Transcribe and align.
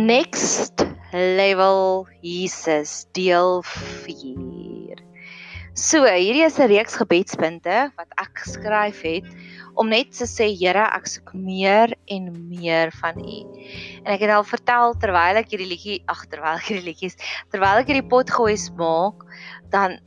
Next 0.00 0.80
Level 1.12 2.08
Jesus 2.22 3.04
deel 3.12 3.60
4. 3.62 4.96
So, 5.76 6.06
hierdie 6.08 6.46
is 6.46 6.56
'n 6.56 6.70
reeks 6.72 6.96
gebedspunte 6.96 7.92
wat 7.98 8.08
ek 8.16 8.32
geskryf 8.32 9.02
het 9.04 9.28
om 9.76 9.92
net 9.92 10.16
te 10.16 10.24
sê 10.24 10.48
Here, 10.56 10.88
ek 10.96 11.04
soek 11.04 11.34
meer 11.34 11.92
en 12.08 12.32
meer 12.48 12.88
van 12.96 13.20
U. 13.20 13.38
En 14.00 14.14
ek 14.16 14.24
het 14.24 14.32
al 14.32 14.44
vertel 14.44 14.96
terwyl 14.96 15.36
ek 15.36 15.52
hierdie 15.52 15.68
liedjie, 15.68 16.00
ag 16.08 16.24
terwyl 16.32 16.56
ek 16.56 16.72
hierdie 16.72 16.88
liedjies, 16.88 17.20
terwyl 17.52 17.84
ek 17.84 17.92
hierdie 17.92 18.08
potgoeie 18.08 18.56
maak, 18.80 19.20
dan 19.68 20.00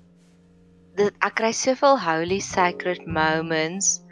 dit 0.97 1.13
ek 1.21 1.37
kry 1.37 1.53
soveel 1.53 2.01
holy 2.01 2.41
sacred 2.41 3.05
moments 3.05 4.02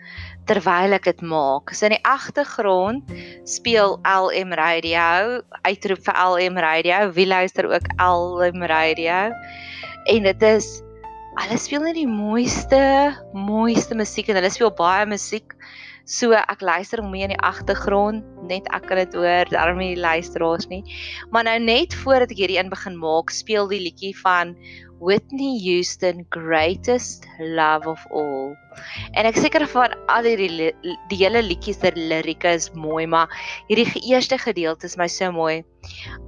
terwyl 0.50 0.96
ek 0.98 1.08
dit 1.10 1.21
maak. 1.21 1.74
So 1.76 1.88
in 1.88 1.96
die 1.96 2.05
agtergrond 2.07 3.11
speel 3.50 4.00
LM 4.07 4.56
Radio, 4.57 5.42
uitroep 5.68 6.02
vir 6.07 6.18
LM 6.18 6.57
Radio, 6.61 7.04
wie 7.15 7.28
luister 7.28 7.70
ook 7.70 7.92
LM 8.02 8.65
Radio. 8.71 9.29
En 10.10 10.25
dit 10.29 10.48
is 10.50 10.82
hulle 11.39 11.57
speel 11.62 11.86
net 11.86 11.96
die 11.96 12.10
mooiste, 12.10 12.82
mooiste 13.34 13.96
musiek 13.96 14.29
en 14.29 14.42
hulle 14.42 14.51
speel 14.51 14.74
baie 14.75 15.06
musiek. 15.07 15.56
So 16.10 16.34
ek 16.36 16.64
luister 16.65 17.00
hom 17.00 17.12
mee 17.14 17.23
in 17.23 17.32
die 17.36 17.43
agtergrond, 17.46 18.26
net 18.50 18.65
ek 18.76 18.89
kan 18.89 19.00
dit 19.00 19.14
hoor, 19.15 19.48
daarom 19.54 19.79
nie 19.79 19.93
die 19.93 20.01
luisteraars 20.01 20.68
nie. 20.71 20.82
Maar 21.32 21.46
nou 21.48 21.57
net 21.64 21.96
voordat 22.01 22.34
ek 22.34 22.42
hierdie 22.42 22.57
een 22.60 22.71
begin 22.73 22.98
maak, 23.00 23.32
speel 23.32 23.70
die 23.71 23.79
liedjie 23.86 24.15
van 24.18 24.56
Whitney 25.01 25.57
Houston 25.57 26.25
Greatest 26.29 27.25
Love 27.39 27.87
of 27.89 28.05
All. 28.14 28.54
En 29.18 29.25
ek 29.25 29.39
seker 29.42 29.65
van 29.73 29.96
al 30.14 30.29
hierdie 30.29 30.69
die 31.09 31.19
hele 31.23 31.42
liedjie 31.42 31.73
se 31.73 31.89
lirieke 31.97 32.53
is 32.59 32.69
mooi, 32.78 33.08
maar 33.09 33.33
hierdie 33.66 33.89
eerste 34.14 34.38
gedeelte 34.38 34.86
is 34.86 35.00
my 35.02 35.09
so 35.09 35.31
mooi. 35.34 35.64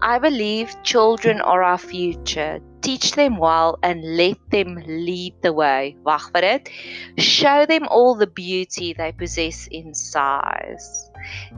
I 0.01 0.17
believe 0.17 0.73
children 0.81 1.39
are 1.41 1.61
our 1.61 1.77
future. 1.77 2.57
Teach 2.83 3.13
them 3.13 3.37
well 3.37 3.79
and 3.81 4.17
let 4.17 4.37
them 4.51 4.75
lead 4.85 5.35
the 5.41 5.53
way. 5.53 5.95
Wag 6.03 6.33
vir 6.33 6.41
dit. 6.41 6.69
Show 7.17 7.65
them 7.65 7.87
all 7.87 8.15
the 8.15 8.27
beauty 8.27 8.91
they 8.91 9.13
possess 9.13 9.67
inside. 9.71 10.83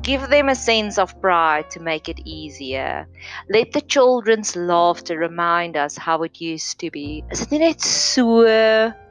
Give 0.04 0.30
them 0.30 0.50
a 0.50 0.56
sense 0.56 1.00
of 1.00 1.20
pride 1.22 1.72
to 1.72 1.80
make 1.80 2.08
it 2.08 2.20
easier. 2.26 3.08
Let 3.50 3.72
the 3.72 3.82
children's 3.82 4.56
laughter 4.56 5.18
remind 5.18 5.76
us 5.76 5.98
how 5.98 6.22
it 6.22 6.40
used 6.40 6.80
to 6.82 6.92
be. 6.92 7.24
Is 7.32 7.40
dit 7.40 7.58
nie 7.58 7.62
net 7.66 7.82
so 7.82 8.46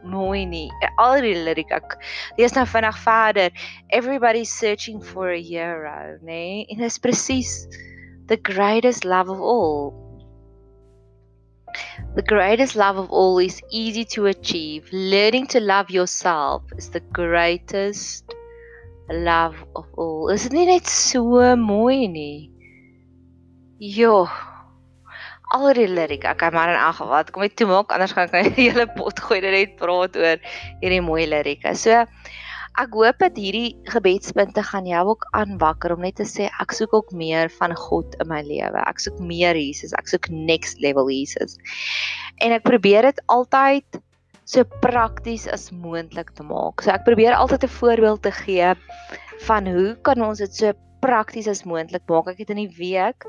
mooi 0.06 0.44
nie? 0.46 0.70
Al 1.02 1.18
die 1.24 1.34
liriek 1.34 1.74
ek 1.74 1.98
lees 2.38 2.54
nou 2.54 2.66
vinnig 2.70 3.02
verder. 3.02 3.50
Everybody's 3.90 4.54
searching 4.54 5.02
for 5.02 5.32
a 5.32 5.42
hero, 5.42 6.14
nê? 6.22 6.30
Nee? 6.30 6.66
En 6.70 6.78
dit 6.78 6.86
is 6.86 7.02
presies 7.02 7.66
the 8.28 8.38
greatest 8.38 9.04
love 9.04 9.28
of 9.28 9.40
all. 9.40 10.03
The 12.14 12.22
greatest 12.22 12.76
love 12.76 12.96
of 12.96 13.10
all 13.10 13.38
is 13.38 13.60
easy 13.70 14.04
to 14.14 14.26
achieve. 14.26 14.88
Learning 14.92 15.46
to 15.48 15.60
love 15.60 15.90
yourself 15.90 16.62
is 16.76 16.90
the 16.90 17.00
greatest 17.00 18.34
love 19.10 19.56
of 19.74 19.86
all. 19.96 20.28
Is 20.28 20.44
dit 20.48 20.52
nie 20.52 20.66
net 20.66 20.86
so 20.86 21.54
mooi 21.56 22.06
nie? 22.08 22.50
Jo. 23.78 24.24
Al 25.54 25.68
die 25.76 25.86
liriek, 25.90 26.24
ek 26.24 26.38
kan 26.40 26.54
maar 26.54 26.72
in 26.72 26.78
elk 26.78 26.96
geval, 27.02 27.26
kom 27.30 27.44
ek 27.46 27.58
toe 27.58 27.68
maak 27.68 27.92
anders 27.94 28.14
gaan 28.16 28.30
ek 28.30 28.54
die 28.56 28.70
hele 28.70 28.86
pot 28.96 29.20
gooi 29.26 29.42
net 29.44 29.76
praat 29.78 30.16
oor 30.18 30.40
hierdie 30.80 31.02
mooi 31.04 31.26
lirieke. 31.30 31.74
So 31.78 32.04
ek 32.80 32.96
hoop 32.98 33.20
dat 33.22 33.36
hierdie 33.38 33.76
gebedspunte 33.86 34.62
gaan 34.66 34.86
jou 34.88 35.02
ook 35.12 35.26
aanwakker 35.38 35.94
om 35.94 36.02
net 36.02 36.16
te 36.18 36.26
sê 36.26 36.48
ek 36.62 36.74
soek 36.74 36.94
ook 36.96 37.12
meer 37.14 37.52
van 37.60 37.74
God 37.78 38.16
in 38.22 38.28
my 38.30 38.40
lewe. 38.42 38.82
Ek 38.82 38.98
soek 39.02 39.20
meer 39.22 39.54
Jesus, 39.58 39.94
ek 39.98 40.10
soek 40.10 40.28
next 40.30 40.82
level 40.82 41.10
Jesus. 41.12 41.58
En 42.42 42.54
ek 42.56 42.66
probeer 42.66 43.06
dit 43.10 43.22
altyd 43.30 44.00
so 44.44 44.64
prakties 44.82 45.46
as 45.48 45.70
moontlik 45.72 46.34
te 46.36 46.44
maak. 46.44 46.82
So 46.82 46.92
ek 46.92 47.06
probeer 47.06 47.38
altyd 47.38 47.64
'n 47.64 47.76
voorbeeld 47.78 48.22
te 48.22 48.32
gee 48.32 48.74
van 49.46 49.66
hoe 49.66 49.94
kan 50.02 50.22
ons 50.22 50.38
dit 50.38 50.54
so 50.54 50.72
prakties 51.04 51.48
as 51.50 51.64
moontlik 51.68 52.06
maak. 52.08 52.30
Ek 52.32 52.40
het 52.42 52.52
in 52.54 52.62
die 52.64 52.72
week 52.78 53.26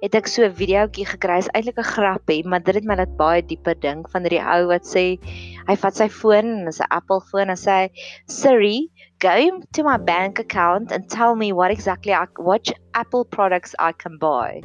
het 0.00 0.16
ek 0.16 0.28
so 0.32 0.44
'n 0.46 0.56
videoetjie 0.56 1.06
gekry. 1.12 1.38
Is 1.38 1.52
eintlik 1.52 1.78
'n 1.78 1.92
grappie, 1.92 2.42
maar 2.44 2.62
dit 2.64 2.74
het 2.74 2.84
my 2.84 2.96
laat 2.96 3.16
baie 3.16 3.42
dieper 3.42 3.76
dink 3.80 4.08
van 4.10 4.24
hierdie 4.24 4.40
ou 4.40 4.68
wat 4.72 4.84
sê 4.88 5.20
hy 5.68 5.76
vat 5.76 5.94
sy 5.96 6.08
foon 6.08 6.46
en 6.58 6.64
dis 6.64 6.80
'n 6.80 6.90
Apple 6.90 7.20
foon 7.20 7.50
en 7.50 7.56
sê 7.56 7.90
Siri, 8.26 8.88
go 9.20 9.60
to 9.72 9.84
my 9.84 9.98
bank 9.98 10.38
account 10.38 10.92
and 10.92 11.10
tell 11.10 11.34
me 11.34 11.52
what 11.52 11.70
exactly 11.70 12.12
I 12.12 12.26
what 12.38 12.72
Apple 12.94 13.24
products 13.24 13.74
I 13.78 13.92
can 13.92 14.18
buy. 14.18 14.62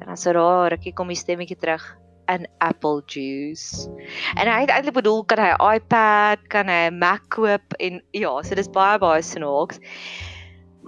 En 0.00 0.06
dan 0.06 0.16
sê 0.16 0.32
daar, 0.32 0.72
ek 0.72 0.94
kom 0.94 1.08
die 1.08 1.16
stemmetjie 1.16 1.58
terug 1.58 1.98
an 2.28 2.46
apple 2.60 3.02
juice. 3.06 3.88
En 4.36 4.46
hy 4.46 4.60
het 4.60 4.70
eintlik 4.70 4.94
bedoel 4.94 5.24
kan 5.24 5.38
hy 5.38 5.76
iPad, 5.76 6.38
kan 6.48 6.68
hy 6.68 6.88
'n 6.88 6.98
Mac 6.98 7.22
koop 7.28 7.74
en 7.80 8.02
ja, 8.12 8.42
so 8.42 8.54
dis 8.54 8.68
baie 8.68 8.98
baie 8.98 9.22
snaaks. 9.22 9.80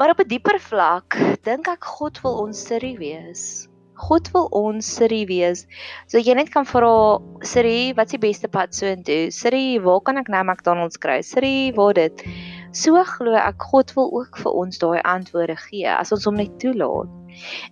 Maar 0.00 0.10
op 0.10 0.20
'n 0.24 0.28
dieper 0.32 0.56
vlak 0.60 1.12
dink 1.44 1.66
ek 1.68 1.84
God 1.84 2.20
wil 2.24 2.38
ons 2.40 2.60
Siri 2.66 2.96
wees. 2.96 3.68
God 4.00 4.30
wil 4.32 4.46
ons 4.56 4.94
Siri 4.96 5.26
wees. 5.28 5.66
So 6.08 6.16
jy 6.16 6.32
net 6.34 6.48
kan 6.48 6.64
vra 6.64 7.20
Siri, 7.44 7.92
wat's 7.98 8.16
die 8.16 8.22
beste 8.22 8.48
pad 8.48 8.72
so 8.74 8.86
intoe? 8.86 9.28
Siri, 9.30 9.76
waar 9.84 10.00
kan 10.00 10.16
ek 10.16 10.30
nou 10.32 10.40
McDonald's 10.44 10.96
kry? 10.96 11.20
Siri, 11.20 11.72
waar 11.76 11.92
dit? 11.92 12.24
So 12.72 12.96
glo 13.04 13.34
ek 13.36 13.60
God 13.60 13.92
wil 13.92 14.08
ook 14.22 14.40
vir 14.40 14.52
ons 14.52 14.78
daai 14.78 15.02
antwoorde 15.04 15.56
gee 15.68 15.84
as 15.84 16.12
ons 16.16 16.24
hom 16.24 16.40
net 16.40 16.56
toelaat. 16.64 17.12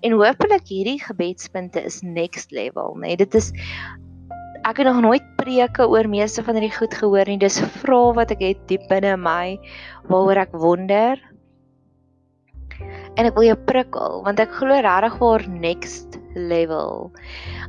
En 0.02 0.12
hopelik 0.12 0.68
hierdie 0.68 1.00
gebedspunte 1.00 1.80
is 1.80 2.02
next 2.02 2.52
level, 2.52 2.92
nê. 2.96 3.14
Nee, 3.14 3.16
dit 3.16 3.34
is 3.34 3.54
ek 4.68 4.76
het 4.76 4.86
nog 4.86 5.00
nooit 5.00 5.24
preke 5.40 5.88
oor 5.88 6.04
meeste 6.04 6.44
van 6.44 6.60
hierdie 6.60 6.76
goed 6.76 6.92
gehoor 6.92 7.24
nie. 7.24 7.40
Dis 7.40 7.56
vrae 7.80 8.12
wat 8.20 8.36
ek 8.36 8.44
het 8.44 8.68
diep 8.68 8.84
binne 8.92 9.16
my 9.16 9.56
waaroor 10.12 10.44
ek 10.44 10.52
wonder. 10.52 11.16
En 13.18 13.26
ek 13.26 13.34
wil 13.34 13.48
jou 13.48 13.58
prikkel 13.66 14.22
want 14.26 14.40
ek 14.42 14.54
glo 14.60 14.78
regtig 14.84 15.18
waar 15.18 15.44
next 15.50 16.18
level. 16.38 17.10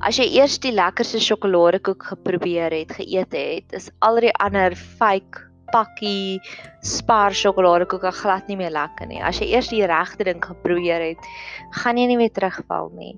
As 0.06 0.20
jy 0.22 0.28
eers 0.38 0.60
die 0.62 0.74
lekkerste 0.76 1.22
sjokoladekoek 1.24 2.06
geprobeer 2.12 2.76
het, 2.76 2.94
geëet 3.00 3.34
het, 3.36 3.78
is 3.78 3.90
al 4.06 4.22
die 4.22 4.34
ander 4.38 4.76
fake 4.78 5.50
pakkie 5.74 6.40
spar 6.86 7.36
sjokoladekoek 7.36 8.08
glad 8.22 8.48
nie 8.50 8.58
meer 8.60 8.74
lekker 8.74 9.10
nie. 9.10 9.20
As 9.22 9.40
jy 9.42 9.50
eers 9.54 9.70
die 9.72 9.84
regte 9.90 10.26
ding 10.28 10.42
geprobeer 10.44 11.04
het, 11.12 11.30
gaan 11.82 12.00
jy 12.00 12.08
nie 12.10 12.20
weer 12.22 12.34
terugval 12.34 12.92
nie. 12.98 13.14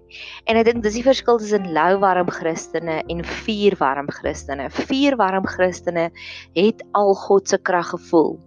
En 0.47 0.59
ek 0.59 0.67
dink 0.67 0.83
dis 0.85 0.99
die 0.99 1.05
verskil 1.05 1.39
tussen 1.41 1.71
lou 1.75 1.99
warm 2.03 2.31
Christene 2.31 3.01
en 3.07 3.23
vuur 3.43 3.77
warm 3.79 4.11
Christene. 4.11 4.69
Vuur 4.87 5.19
warm 5.19 5.47
Christene 5.47 6.09
het 6.57 6.83
al 6.97 7.15
God 7.27 7.51
se 7.51 7.59
krag 7.59 7.93
gevoel. 7.95 8.37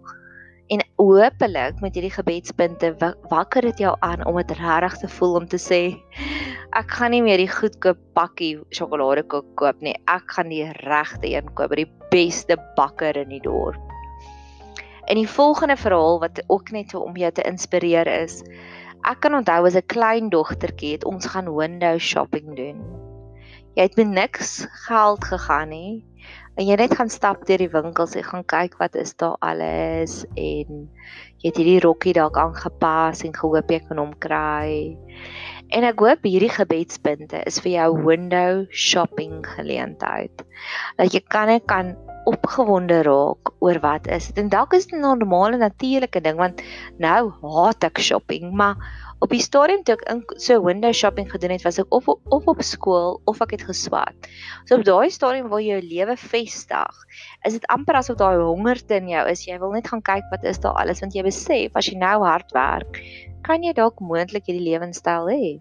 En 0.67 0.81
hopelik 0.97 1.81
met 1.83 1.93
hierdie 1.93 2.13
gebedspunte 2.13 2.95
wakker 3.29 3.67
dit 3.69 3.83
jou 3.83 3.95
aan 3.99 4.25
om 4.25 4.39
dit 4.41 4.51
regtig 4.57 4.97
te 4.97 5.09
voel 5.17 5.35
om 5.41 5.47
te 5.47 5.59
sê 5.61 5.81
ek 6.75 6.95
gaan 6.97 7.13
nie 7.13 7.21
meer 7.23 7.39
die 7.39 7.51
goedkoop 7.51 7.99
pakkie 8.17 8.57
sjokoladekoek 8.73 9.53
koop 9.59 9.83
nie. 9.85 9.93
Ek 10.11 10.33
gaan 10.35 10.49
die 10.51 10.65
regte 10.81 11.29
een 11.29 11.53
koop 11.53 11.71
by 11.71 11.83
die 11.83 11.91
beste 12.11 12.57
bakker 12.75 13.15
in 13.21 13.29
die 13.31 13.43
dorp. 13.45 13.79
En 15.05 15.21
die 15.21 15.29
volgende 15.29 15.77
verhaal 15.77 16.19
wat 16.23 16.41
ook 16.47 16.73
net 16.73 16.95
om 16.97 17.15
jou 17.15 17.31
te 17.31 17.45
inspireer 17.45 18.09
is. 18.09 18.41
Ek 19.05 19.21
kan 19.21 19.37
onthou 19.37 19.61
as 19.69 19.77
'n 19.77 19.85
klein 19.85 20.29
dogtertjie 20.33 20.97
het 20.97 21.05
ons 21.05 21.25
gaan 21.25 21.53
window 21.53 21.99
shopping 21.99 22.55
doen. 22.57 22.94
Jy 23.75 23.83
het 23.89 23.97
met 23.99 24.07
niks 24.07 24.51
geld 24.87 25.25
gegaan 25.27 25.69
nie. 25.69 26.05
En 26.55 26.63
jy 26.63 26.77
net 26.79 26.93
gaan 26.95 27.09
stap 27.11 27.41
deur 27.47 27.59
die 27.59 27.71
winkels 27.73 28.13
en 28.15 28.23
gaan 28.23 28.45
kyk 28.47 28.77
wat 28.79 28.95
is 28.95 29.11
daar 29.19 29.35
alles 29.43 30.21
en 30.39 30.85
jy 31.43 31.49
het 31.49 31.59
hierdie 31.59 31.81
rokkie 31.83 32.13
dalk 32.15 32.39
aangepas 32.39 33.25
en 33.27 33.35
gehoop 33.35 33.73
jy 33.73 33.81
kan 33.89 33.99
hom 33.99 34.13
kry. 34.23 34.95
En 35.75 35.83
ek 35.83 35.99
hoop 35.99 36.23
hierdie 36.23 36.53
gebedspunte 36.53 37.41
is 37.49 37.59
vir 37.59 37.73
jou 37.73 37.89
window 38.05 38.63
shopping 38.71 39.41
geleentheid. 39.57 40.45
Dat 40.95 41.11
jy 41.11 41.25
kan 41.27 41.51
ek 41.57 41.67
kan 41.67 41.91
opgewonde 42.25 43.01
raak 43.05 43.51
oor 43.59 43.79
wat 43.83 44.07
is. 44.07 44.31
En 44.39 44.47
dalk 44.49 44.73
is 44.73 44.87
dit 44.87 44.95
'n 44.95 45.03
normale 45.03 45.57
natuurlike 45.57 46.21
ding 46.21 46.37
want 46.37 46.61
nou 46.97 47.31
haat 47.41 47.83
ek 47.83 47.99
shopping, 47.99 48.53
maar 48.53 48.75
op 49.23 49.31
die 49.31 49.41
stadium 49.41 49.83
toe 49.87 49.95
ek 50.11 50.33
so 50.41 50.59
window 50.63 50.91
shopping 50.93 51.29
gedoen 51.31 51.53
het, 51.55 51.63
was 51.65 51.79
ek 51.81 51.93
of 51.95 52.07
of 52.09 52.47
op 52.51 52.61
skool 52.65 53.21
of 53.29 53.39
ek 53.43 53.55
het 53.55 53.65
geswat. 53.69 54.29
So 54.67 54.79
op 54.79 54.85
daai 54.87 55.09
stadium 55.13 55.47
waar 55.51 55.63
jy 55.63 55.77
jou 55.77 55.85
lewe 55.85 56.17
vestig, 56.19 56.99
is 57.47 57.55
dit 57.57 57.69
amper 57.73 58.01
asof 58.01 58.19
daai 58.19 58.41
hongerte 58.41 58.99
in 58.99 59.09
jou 59.13 59.23
is. 59.31 59.45
Jy 59.47 59.59
wil 59.63 59.75
net 59.77 59.87
gaan 59.91 60.03
kyk 60.05 60.27
wat 60.33 60.43
is 60.43 60.59
daar 60.63 60.77
alles 60.81 61.01
want 61.03 61.15
jy 61.15 61.23
besef 61.25 61.79
as 61.79 61.89
jy 61.89 61.97
nou 62.01 62.17
hard 62.25 62.51
werk, 62.55 62.99
kan 63.47 63.63
jy 63.63 63.73
dalk 63.77 64.03
moontlik 64.03 64.49
hierdie 64.49 64.67
lewenstyl 64.71 65.31
hê. 65.31 65.55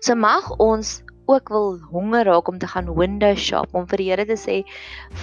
So 0.00 0.16
mag 0.16 0.48
ons 0.58 1.00
ook 1.30 1.48
wil 1.54 1.78
honger 1.92 2.24
raak 2.26 2.48
om 2.48 2.58
te 2.58 2.66
gaan 2.66 2.90
window 2.94 3.36
shop 3.36 3.74
om 3.74 3.86
vir 3.90 4.02
die 4.02 4.10
Here 4.10 4.26
te 4.26 4.38
sê 4.40 4.56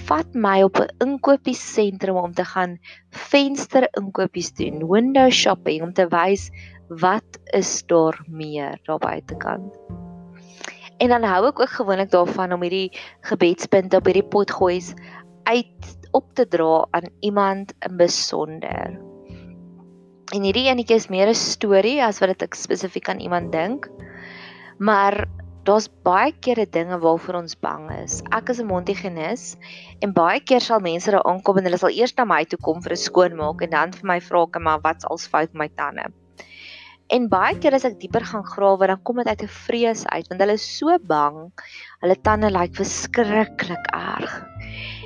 vat 0.07 0.35
my 0.47 0.61
op 0.63 0.79
'n 0.79 0.93
inkopiesentrum 1.03 2.15
om 2.23 2.33
te 2.33 2.45
gaan 2.45 2.77
venster 3.11 3.87
inkopies 3.99 4.53
doen 4.53 4.87
window 4.87 5.29
shopping 5.31 5.83
om 5.83 5.93
te 5.93 6.07
wys 6.07 6.49
wat 6.89 7.39
is 7.53 7.83
daar 7.85 8.23
meer 8.27 8.79
daar 8.83 8.99
buitekant? 8.99 9.75
En 10.97 11.09
dan 11.09 11.23
hou 11.23 11.47
ek 11.47 11.59
ook 11.59 11.75
gewoonlik 11.77 12.11
daarvan 12.11 12.53
om 12.53 12.63
hierdie 12.65 12.91
gebedspunte 13.21 13.99
op 13.99 14.05
hierdie 14.05 14.25
potgoeis 14.25 14.93
uit 15.43 15.97
op 16.11 16.33
te 16.33 16.47
dra 16.47 16.87
aan 16.91 17.09
iemand 17.19 17.73
in 17.85 17.97
besonder. 17.97 18.97
En 20.33 20.43
hierdie 20.43 20.67
enetjie 20.67 20.95
is 20.95 21.07
meer 21.07 21.29
'n 21.29 21.35
storie 21.35 22.03
as 22.03 22.19
wat 22.19 22.39
dit 22.39 22.55
spesifiek 22.55 23.09
aan 23.09 23.19
iemand 23.19 23.51
dink. 23.51 23.89
Maar 24.77 25.27
daar's 25.67 25.89
baie 26.07 26.31
kere 26.45 26.63
dinge 26.71 26.95
waarvoor 27.03 27.41
ons 27.41 27.57
bang 27.59 27.89
is. 27.97 28.21
Ek 28.31 28.49
is 28.53 28.61
'n 28.61 28.69
mondhygiënis 28.71 29.43
en 30.01 30.13
baie 30.13 30.39
keer 30.39 30.63
sal 30.63 30.79
mense 30.79 31.11
daar 31.11 31.27
aankom 31.27 31.57
en 31.57 31.67
hulle 31.67 31.77
sal 31.81 31.91
eers 31.91 32.15
na 32.17 32.25
my 32.25 32.43
toe 32.45 32.59
kom 32.59 32.79
vir 32.81 32.93
'n 32.93 33.03
skoonmaak 33.07 33.61
en 33.61 33.69
dan 33.69 33.91
vir 33.91 34.07
my 34.07 34.19
vra, 34.19 34.45
"Maar 34.59 34.79
wat's 34.81 35.05
als 35.05 35.27
fout 35.27 35.53
met 35.53 35.59
my 35.59 35.69
tande?" 35.75 36.05
En 37.09 37.27
baie 37.27 37.55
keer 37.59 37.73
as 37.73 37.85
ek 37.85 37.99
dieper 37.99 38.23
gaan 38.23 38.43
grawe, 38.43 38.87
dan 38.87 39.01
kom 39.03 39.17
dit 39.17 39.27
uit 39.27 39.43
'n 39.43 39.47
vrees 39.47 40.05
uit 40.05 40.27
want 40.27 40.41
hulle 40.41 40.53
is 40.53 40.77
so 40.77 40.97
bang. 40.99 41.51
Hulle 42.01 42.15
tande 42.21 42.49
lyk 42.49 42.75
verskriklik 42.75 43.85
erg. 43.93 44.45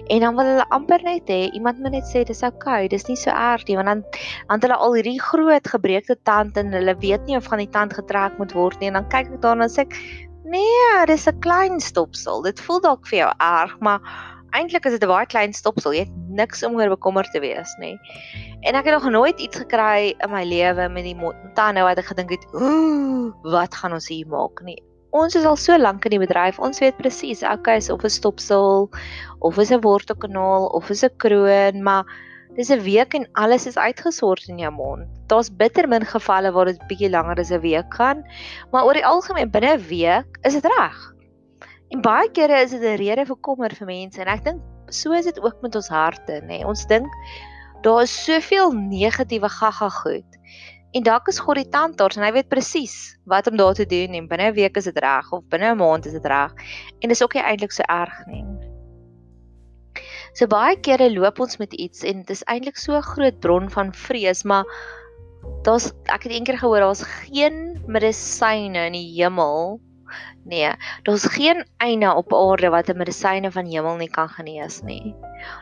En 0.09 0.19
dan 0.19 0.35
wil 0.35 0.45
hulle 0.45 0.69
amper 0.69 1.01
net 1.03 1.27
hê 1.27 1.49
iemand 1.53 1.79
moet 1.79 1.91
net 1.91 2.03
sê 2.03 2.23
dis 2.23 2.43
oukei, 2.43 2.85
okay, 2.85 2.87
dis 2.87 3.07
nie 3.07 3.15
so 3.15 3.29
erg 3.29 3.67
nie 3.67 3.75
want 3.75 3.87
dan 3.87 4.03
dan 4.49 4.59
hulle 4.61 4.75
al 4.75 4.93
hierdie 4.93 5.21
groot 5.21 5.67
gebreekte 5.67 6.15
tand 6.23 6.57
en 6.57 6.73
hulle 6.73 6.95
weet 6.97 7.25
nie 7.25 7.37
of 7.37 7.45
gaan 7.45 7.59
die 7.59 7.69
tand 7.69 7.93
getrek 7.93 8.37
moet 8.37 8.53
word 8.53 8.79
nie 8.79 8.87
en 8.87 8.93
dan 8.93 9.09
kyk 9.09 9.31
ek 9.33 9.41
daarna 9.41 9.63
en 9.63 9.69
sê 9.69 9.81
ek 9.81 9.95
nee, 10.43 11.05
dis 11.05 11.27
'n 11.27 11.39
klein 11.39 11.79
stopsel. 11.79 12.41
Dit 12.41 12.61
voel 12.61 12.81
dalk 12.81 13.07
vir 13.07 13.17
jou 13.17 13.31
erg, 13.37 13.79
maar 13.79 14.01
eintlik 14.51 14.85
is 14.85 14.91
dit 14.97 15.03
'n 15.03 15.07
baie 15.07 15.25
klein 15.25 15.53
stopsel. 15.53 15.93
Jy 15.93 16.05
het 16.05 16.15
niks 16.29 16.63
om 16.63 16.75
oor 16.75 16.89
bekommer 16.89 17.23
te 17.31 17.39
wees 17.39 17.75
nie. 17.79 17.99
En 18.61 18.75
ek 18.75 18.85
het 18.85 18.93
nog 18.93 19.11
nooit 19.11 19.39
iets 19.39 19.57
gekry 19.57 20.13
in 20.17 20.31
my 20.31 20.43
lewe 20.43 20.89
met 20.89 21.03
die 21.03 21.17
tande 21.55 21.81
wat 21.81 21.97
ek 21.97 22.05
gedink 22.05 22.29
het, 22.29 22.45
"Ooh, 22.53 23.33
wat 23.43 23.75
gaan 23.75 23.93
ons 23.93 24.07
hier 24.07 24.27
maak 24.27 24.61
nie." 24.63 24.81
Ons 25.11 25.35
is 25.35 25.45
al 25.45 25.55
so 25.55 25.77
lank 25.77 26.05
in 26.05 26.11
die 26.11 26.27
bedryf. 26.27 26.59
Ons 26.59 26.79
weet 26.79 26.97
presies, 26.97 27.43
okay, 27.43 27.77
is 27.77 27.89
of 27.89 28.03
'n 28.03 28.09
stopsel 28.09 28.89
of 29.39 29.57
is 29.57 29.71
'n 29.71 29.81
wortelkanaal 29.81 30.67
of 30.67 30.89
is 30.89 31.03
'n 31.03 31.17
kroon, 31.17 31.83
maar 31.83 32.05
dis 32.55 32.69
'n 32.69 32.81
week 32.83 33.13
en 33.13 33.27
alles 33.33 33.65
is 33.65 33.77
uitgesort 33.77 34.47
in 34.47 34.57
jou 34.59 34.71
mond. 34.71 35.07
Daar's 35.27 35.49
bitter 35.49 35.87
min 35.87 36.05
gevalle 36.05 36.51
waar 36.51 36.65
dit 36.65 36.87
bietjie 36.87 37.09
langer 37.09 37.39
as 37.39 37.51
'n 37.51 37.61
week 37.61 37.93
gaan, 37.93 38.23
maar 38.71 38.85
oor 38.85 38.93
die 38.93 39.05
algemeen 39.05 39.51
binne 39.51 39.77
'n 39.77 39.87
week 39.87 40.37
is 40.41 40.53
dit 40.53 40.65
reg. 40.65 41.13
En 41.89 42.01
baie 42.01 42.31
kere 42.31 42.61
is 42.61 42.71
dit 42.71 42.81
'n 42.81 42.97
rede 42.97 43.25
vir 43.25 43.35
kommer 43.35 43.75
vir 43.75 43.87
mense 43.87 44.21
en 44.21 44.27
ek 44.27 44.43
dink 44.43 44.61
so 44.89 45.11
is 45.13 45.25
dit 45.25 45.39
ook 45.41 45.61
met 45.61 45.75
ons 45.75 45.87
harte, 45.87 46.41
nê. 46.41 46.47
Nee. 46.47 46.65
Ons 46.65 46.85
dink 46.85 47.07
daar 47.81 48.01
is 48.01 48.23
soveel 48.23 48.71
negatiewe 48.71 49.49
gaga 49.49 49.89
goed. 49.89 50.37
En 50.91 51.03
dalk 51.03 51.27
is 51.27 51.39
God 51.39 51.55
die 51.55 51.69
tandarts 51.69 52.17
en 52.17 52.23
hy 52.23 52.31
weet 52.31 52.49
presies 52.49 53.17
wat 53.25 53.47
om 53.47 53.55
daar 53.55 53.73
te 53.73 53.85
doen 53.85 54.13
en 54.13 54.27
binne 54.27 54.51
'n 54.51 54.53
week 54.53 54.75
is 54.77 54.83
dit 54.83 54.97
reg 54.97 55.31
of 55.31 55.43
binne 55.47 55.71
'n 55.71 55.77
maand 55.77 56.05
is 56.05 56.11
dit 56.11 56.25
reg. 56.25 56.51
En 56.99 57.09
dis 57.09 57.23
ook 57.23 57.33
nie 57.33 57.43
eintlik 57.43 57.71
so 57.71 57.83
erg 57.83 58.25
nie. 58.27 58.70
So 60.33 60.47
baie 60.47 60.79
kere 60.79 61.09
loop 61.11 61.39
ons 61.43 61.57
met 61.59 61.73
iets 61.73 62.03
en 62.07 62.23
dit 62.23 62.29
is 62.29 62.43
eintlik 62.47 62.77
so 62.77 62.95
'n 62.95 63.09
groot 63.13 63.39
bron 63.39 63.69
van 63.69 63.93
vrees, 63.93 64.43
maar 64.43 64.65
daar's 65.63 65.91
ek 66.07 66.23
het 66.23 66.31
eendag 66.31 66.59
gehoor 66.59 66.79
daar's 66.79 67.03
geen 67.03 67.81
medisyne 67.87 68.85
in 68.87 68.93
die 68.93 69.07
hemel 69.17 69.79
Nee, 70.43 70.71
daar's 71.03 71.25
geen 71.25 71.65
eina 71.77 72.15
op 72.15 72.33
aarde 72.33 72.69
wat 72.69 72.89
'n 72.89 72.97
medisyne 72.97 73.51
van 73.51 73.65
hemel 73.65 73.95
nie 73.95 74.09
kan 74.09 74.29
genees 74.29 74.81
nie. 74.81 75.15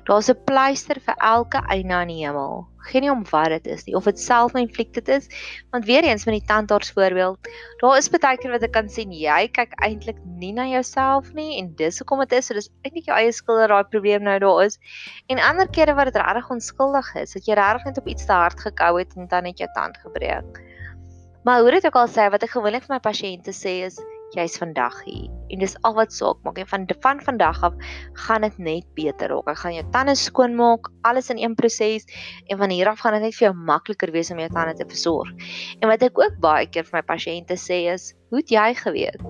Daar's 0.03 0.29
'n 0.29 0.43
pleister 0.45 0.99
vir 1.05 1.15
elke 1.17 1.57
eina 1.67 2.01
in 2.01 2.07
die 2.07 2.25
hemel. 2.25 2.67
Geen 2.77 3.01
nie 3.01 3.11
om 3.11 3.25
wat 3.29 3.49
dit 3.49 3.67
is 3.67 3.83
nie, 3.85 3.95
of 3.95 4.03
dit 4.03 4.19
self-inflicted 4.19 5.07
is, 5.07 5.27
want 5.71 5.85
weer 5.85 6.03
eens 6.03 6.25
met 6.25 6.39
die 6.39 6.47
tandarts 6.47 6.91
voorbeeld, 6.91 7.37
daar 7.77 7.97
is 7.97 8.09
baie 8.09 8.37
keer 8.37 8.51
wat 8.51 8.63
ek 8.63 8.71
kan 8.71 8.89
sien 8.89 9.11
jy 9.11 9.47
kyk 9.47 9.73
eintlik 9.83 10.17
nie 10.25 10.53
na 10.53 10.65
jouself 10.65 11.33
nie 11.33 11.59
en 11.59 11.75
dis 11.75 11.99
hoekom 11.99 12.19
dit 12.19 12.31
is, 12.31 12.45
so 12.45 12.53
dis 12.53 12.69
eintlik 12.81 13.05
jou 13.05 13.17
eie 13.17 13.31
skuld 13.31 13.59
dat 13.59 13.69
daai 13.69 13.83
probleem 13.83 14.23
nou 14.23 14.39
daar 14.39 14.63
is. 14.63 14.79
En 15.27 15.39
ander 15.39 15.67
kere 15.67 15.93
wat 15.93 16.05
dit 16.05 16.15
regtig 16.15 16.49
onskuldig 16.49 17.15
is, 17.15 17.33
dat 17.33 17.45
jy 17.45 17.53
regtig 17.53 17.85
net 17.85 17.97
op 17.97 18.07
iets 18.07 18.25
te 18.25 18.33
hard 18.33 18.59
gekou 18.59 18.99
het 18.99 19.15
en 19.15 19.27
dan 19.27 19.45
het 19.45 19.57
jou 19.57 19.69
tand 19.73 19.97
gebreek. 19.97 20.63
Maar 21.43 21.61
hoe 21.61 21.71
dit 21.71 21.85
ook 21.85 21.95
al 21.95 22.07
sê, 22.07 22.29
wat 22.31 22.43
ek 22.43 22.49
gewoonlik 22.49 22.83
vir 22.83 22.95
my 22.95 22.99
pasiënte 22.99 23.53
sê 23.55 23.85
is 23.85 23.99
jy's 24.37 24.57
vandag 24.61 24.95
hier 25.05 25.29
en 25.49 25.61
dis 25.63 25.75
al 25.87 25.95
wat 25.97 26.13
saak 26.13 26.41
maak 26.45 26.59
en 26.61 26.67
van 26.69 26.85
van 27.01 27.21
vandag 27.25 27.63
af 27.63 27.73
gaan 28.25 28.41
dit 28.45 28.57
net 28.57 28.85
beter 28.95 29.31
raak. 29.33 29.47
Ek 29.49 29.61
gaan 29.63 29.73
jou 29.73 29.85
tande 29.93 30.15
skoon 30.15 30.55
maak, 30.55 30.91
alles 31.01 31.29
in 31.33 31.39
een 31.41 31.55
proses 31.55 32.05
en 32.47 32.57
van 32.57 32.69
hier 32.69 32.89
af 32.91 32.99
gaan 32.99 33.17
dit 33.17 33.27
net 33.27 33.35
vir 33.37 33.47
jou 33.49 33.55
makliker 33.55 34.11
wees 34.11 34.31
om 34.31 34.39
jou 34.39 34.49
tande 34.53 34.75
te 34.77 34.85
versorg. 34.85 35.31
En 35.81 35.89
wat 35.89 36.03
ek 36.05 36.19
ook 36.19 36.37
baie 36.41 36.69
keer 36.69 36.85
vir 36.85 36.99
my 36.99 37.03
pasiënte 37.07 37.57
sê 37.57 37.81
is, 37.93 38.13
hoe 38.29 38.43
het 38.43 38.53
jy 38.53 38.67
geweet? 38.77 39.23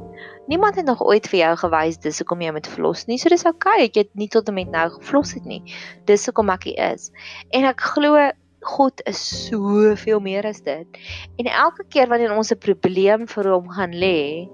Niemand 0.52 0.76
het 0.76 0.86
nog 0.86 1.02
ooit 1.06 1.28
vir 1.32 1.40
jou 1.40 1.54
gewys 1.64 2.02
dis 2.04 2.20
hoekom 2.20 2.42
jy 2.42 2.52
moet 2.52 2.68
verlos 2.68 3.06
nie. 3.08 3.20
So 3.22 3.30
dis 3.30 3.46
oukei, 3.46 3.86
okay, 3.86 3.88
ek 3.88 4.04
het 4.04 4.12
nie 4.20 4.28
tot 4.28 4.50
en 4.50 4.58
met 4.60 4.72
nou 4.74 4.90
geflos 4.98 5.34
het 5.38 5.48
nie. 5.48 5.62
Dis 6.10 6.26
hoekom 6.28 6.52
ek 6.52 6.68
hier 6.68 6.94
is. 6.94 7.12
En 7.56 7.70
ek 7.70 7.88
glo 7.94 8.32
God 8.60 9.00
is 9.08 9.20
soveel 9.48 10.20
meer 10.20 10.44
as 10.44 10.60
dit. 10.66 11.00
En 11.40 11.48
elke 11.48 11.86
keer 11.88 12.10
wanneer 12.12 12.36
ons 12.36 12.52
'n 12.52 12.60
probleem 12.60 13.28
vir 13.28 13.48
hom 13.54 13.70
gaan 13.72 13.94
lê, 13.96 14.50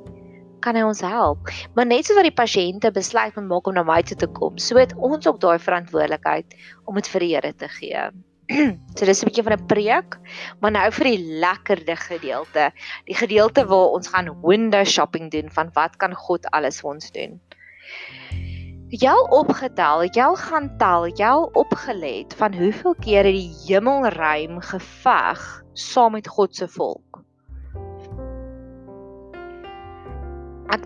kan 0.61 0.75
hy 0.75 0.83
ons 0.85 1.01
help. 1.01 1.49
Maar 1.75 1.89
net 1.89 2.05
soos 2.05 2.19
wat 2.19 2.27
die 2.27 2.35
pasiënte 2.35 2.91
besluit 2.95 3.35
om 3.37 3.49
maak 3.49 3.67
om 3.67 3.75
na 3.77 3.83
my 3.83 4.01
toe 4.03 4.17
te 4.17 4.27
kom, 4.27 4.57
so 4.61 4.79
het 4.79 4.95
ons 4.95 5.27
ook 5.27 5.41
daai 5.43 5.59
verantwoordelikheid 5.59 6.55
om 6.85 6.95
dit 6.99 7.11
vir 7.13 7.25
die 7.25 7.33
Here 7.35 7.53
te 7.53 7.69
gee. 7.79 8.05
so 8.95 9.05
dis 9.09 9.23
'n 9.23 9.29
bietjie 9.29 9.45
van 9.47 9.57
'n 9.57 9.67
preek, 9.71 10.17
maar 10.61 10.71
nou 10.71 10.85
vir 10.97 11.09
die 11.11 11.21
lekkerde 11.41 11.95
gedeelte, 11.97 12.69
die 13.09 13.17
gedeelte 13.17 13.65
waar 13.65 13.97
ons 13.97 14.11
gaan 14.13 14.29
window 14.43 14.85
shopping 14.85 15.31
doen 15.31 15.49
van 15.49 15.71
wat 15.73 15.97
kan 15.97 16.13
God 16.13 16.45
alles 16.51 16.81
vir 16.81 16.91
ons 16.91 17.11
doen. 17.11 17.39
Jou 18.93 19.17
opgetel, 19.33 20.05
jou 20.13 20.35
gaan 20.37 20.69
tel, 20.77 21.07
jou 21.17 21.49
opgelet 21.57 22.33
van 22.37 22.53
hoeveel 22.53 22.95
kere 23.01 23.31
die 23.33 23.49
hemelruim 23.65 24.61
geveg 24.61 25.41
saam 25.73 26.13
met 26.15 26.27
God 26.27 26.55
se 26.55 26.67
volk. 26.67 27.04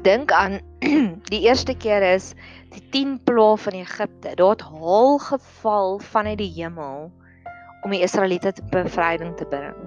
Dink 0.10 0.34
aan 0.34 0.60
die 1.34 1.44
eerste 1.46 1.76
keer 1.78 2.04
is 2.16 2.34
die 2.74 2.82
10 2.94 3.20
plaae 3.28 3.58
van 3.62 3.78
Egipte. 3.78 4.34
Daar 4.40 4.56
het 4.56 4.66
haal 4.66 5.18
geval 5.22 6.00
vanuit 6.00 6.40
die 6.42 6.54
hemel 6.56 7.10
om 7.86 7.94
die 7.94 8.02
Israeliete 8.04 8.52
te 8.54 8.64
bevryding 8.74 9.36
te 9.40 9.46
bring. 9.48 9.78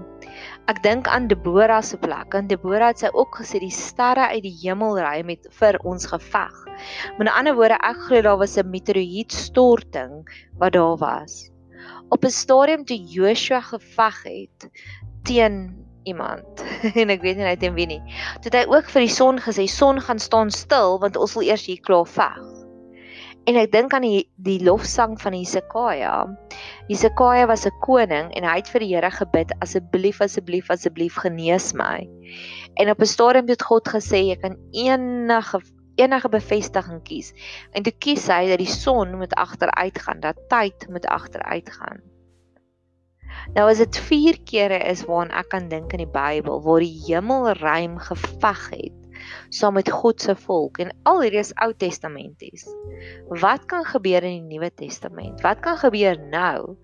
Ek 0.71 0.81
dink 0.85 1.09
aan 1.11 1.27
Deborah 1.29 1.83
se 1.85 1.99
plek. 2.01 2.37
En 2.39 2.49
Deborah 2.49 2.93
het 2.93 3.03
sy 3.05 3.11
ook 3.13 3.43
gesê 3.43 3.61
die 3.61 3.75
sterre 3.75 4.31
uit 4.33 4.45
die 4.47 4.55
hemel 4.63 4.97
ry 5.03 5.19
met 5.29 5.49
vir 5.59 5.79
ons 5.89 6.09
geveg. 6.09 6.55
Met 7.19 7.33
ander 7.33 7.57
woorde, 7.59 7.77
ek 7.85 8.07
glo 8.09 8.23
daar 8.25 8.41
was 8.41 8.57
'n 8.57 8.71
meteorietstorting 8.71 10.23
wat 10.59 10.73
daar 10.79 10.97
was. 10.97 11.51
Op 12.09 12.25
'n 12.25 12.31
stadium 12.31 12.85
toe 12.85 12.97
Joshua 12.97 13.61
geveg 13.61 14.23
het 14.25 14.71
teen 15.25 15.83
iemand 16.09 16.65
en 17.01 17.13
ek 17.15 17.23
weet 17.23 17.39
nie 17.39 17.47
hy 17.47 17.57
teen 17.57 17.77
wie 17.79 17.87
nie. 17.87 18.03
Toe 18.41 18.51
het 18.51 18.59
hy 18.63 18.65
ook 18.71 18.91
vir 18.95 19.07
die 19.07 19.15
son 19.15 19.39
gesê 19.43 19.69
son 19.71 20.01
gaan 20.01 20.23
staan 20.23 20.51
stil 20.51 20.99
want 21.03 21.17
ons 21.17 21.37
wil 21.39 21.49
eers 21.49 21.67
hier 21.67 21.81
klaar 21.85 22.09
veg. 22.09 22.41
En 23.51 23.59
ek 23.59 23.73
dink 23.73 23.95
aan 23.95 24.07
die 24.07 24.23
die 24.47 24.61
lofsang 24.63 25.17
van 25.19 25.35
Hesekaja. 25.35 26.15
Hesekaja 26.87 27.49
was 27.51 27.67
'n 27.67 27.75
koning 27.83 28.31
en 28.39 28.47
hy 28.47 28.57
het 28.61 28.71
vir 28.71 28.85
die 28.85 28.95
Here 28.95 29.11
gebid 29.11 29.55
asseblief 29.59 30.21
asseblief 30.21 30.71
asseblief 30.71 31.19
genees 31.19 31.73
my. 31.75 32.07
En 32.79 32.91
op 32.91 33.01
'n 33.01 33.07
stadium 33.07 33.49
het 33.49 33.63
God 33.63 33.89
gesê 33.89 34.23
jy 34.31 34.37
kan 34.37 34.57
enige 34.71 35.61
enige 35.97 36.29
bevestiging 36.29 37.03
kies. 37.03 37.33
En 37.73 37.83
toe 37.83 37.93
kies 37.93 38.29
hy 38.29 38.47
dat 38.49 38.59
die 38.59 38.71
son 38.71 39.19
moet 39.19 39.35
agteruit 39.35 39.99
gaan, 39.99 40.21
dat 40.21 40.39
tyd 40.49 40.87
moet 40.89 41.07
agteruit 41.07 41.69
gaan. 41.73 42.01
Nou 43.55 43.69
as 43.71 43.83
dit 43.83 44.03
4 44.09 44.43
kere 44.49 44.81
is 44.89 45.05
waaraan 45.09 45.35
ek 45.43 45.53
kan 45.55 45.69
dink 45.69 45.93
in 45.93 46.05
die 46.05 46.13
Bybel 46.13 46.63
waar 46.65 46.85
die 46.85 46.99
hemelruim 47.07 47.99
geveg 48.01 48.69
het 48.73 48.99
saam 49.49 49.77
met 49.79 49.91
God 49.91 50.21
se 50.21 50.35
volk 50.37 50.81
en 50.83 50.93
al 51.09 51.23
hierdie 51.23 51.43
is 51.43 51.55
Ou 51.65 51.71
Testamenties. 51.79 52.67
Wat 53.43 53.67
kan 53.71 53.85
gebeur 53.89 54.25
in 54.27 54.43
die 54.43 54.57
Nuwe 54.57 54.71
Testament? 54.75 55.43
Wat 55.47 55.63
kan 55.65 55.79
gebeur 55.81 56.19
nou? 56.33 56.77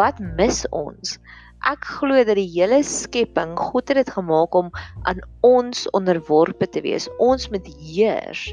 Wat 0.00 0.20
mis 0.38 0.64
ons? 0.74 1.18
Ek 1.66 1.82
glo 1.98 2.22
dat 2.22 2.38
die 2.38 2.50
hele 2.52 2.78
skepping 2.86 3.56
God 3.58 3.90
het 3.90 3.98
dit 3.98 4.12
gemaak 4.14 4.54
om 4.54 4.70
aan 5.10 5.18
ons 5.46 5.88
onderworpe 5.96 6.68
te 6.70 6.84
wees. 6.84 7.08
Ons 7.18 7.48
moet 7.50 7.66
heers. 7.80 8.44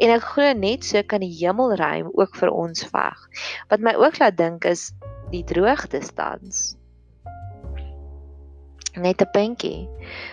En 0.00 0.14
ek 0.14 0.24
glo 0.32 0.56
net 0.56 0.88
so 0.88 1.02
kan 1.04 1.24
die 1.24 1.34
hemelruim 1.42 2.08
ook 2.14 2.40
vir 2.40 2.54
ons 2.54 2.88
veg. 2.88 3.28
Wat 3.68 3.84
my 3.84 3.98
ook 4.00 4.20
laat 4.22 4.40
dink 4.40 4.64
is 4.68 4.90
die 5.28 5.44
droogte 5.44 6.00
tans 6.16 6.77
net 8.98 9.22
'n 9.22 9.30
puntjie. 9.32 9.88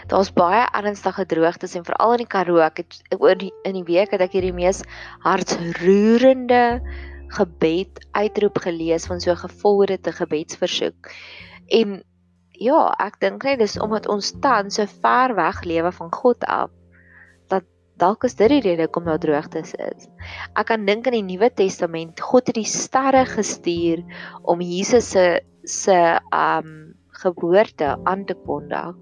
Daar's 0.07 0.33
baie 0.33 0.65
ernstige 0.71 1.25
droogtes 1.25 1.75
en 1.75 1.85
veral 1.85 2.11
in 2.11 2.23
die 2.23 2.27
Karoo. 2.27 2.59
Ek 2.59 2.77
het 2.77 3.19
oor 3.19 3.35
die 3.35 3.51
in 3.63 3.73
die 3.73 3.83
week 3.83 4.11
het 4.11 4.21
ek 4.21 4.31
hierdie 4.31 4.53
mees 4.53 4.83
hartsroerende 5.23 6.81
gebed 7.27 8.05
uitroep 8.11 8.57
gelees 8.57 9.05
van 9.05 9.19
so 9.19 9.31
'n 9.31 9.43
gevolgde 9.47 10.11
gebedsversoek. 10.11 11.11
En 11.67 12.03
ja, 12.51 12.93
ek 12.99 13.19
dink 13.19 13.43
net 13.43 13.59
dis 13.59 13.79
omdat 13.79 14.07
ons 14.07 14.33
tans 14.41 14.75
so 14.75 14.85
ver 14.85 15.35
weg 15.35 15.63
lewe 15.63 15.91
van 15.91 16.11
God 16.13 16.43
af 16.45 16.69
dat 17.51 17.63
dalk 17.97 18.23
is 18.23 18.35
dit 18.35 18.49
die 18.49 18.61
rede 18.61 18.87
hoekom 18.87 19.05
daar 19.05 19.19
droogtes 19.19 19.73
is. 19.73 20.07
Ek 20.55 20.65
kan 20.65 20.85
dink 20.85 21.07
in 21.07 21.19
die 21.19 21.35
Nuwe 21.35 21.49
Testament, 21.53 22.19
God 22.21 22.47
het 22.47 22.55
die 22.55 22.67
sterre 22.67 23.25
gestuur 23.25 24.03
om 24.43 24.61
Jesus 24.61 25.09
se 25.09 25.41
se 25.65 26.19
um 26.31 26.84
geboorte 27.21 27.95
aan 28.03 28.25
te 28.25 28.35
kondig. 28.45 28.95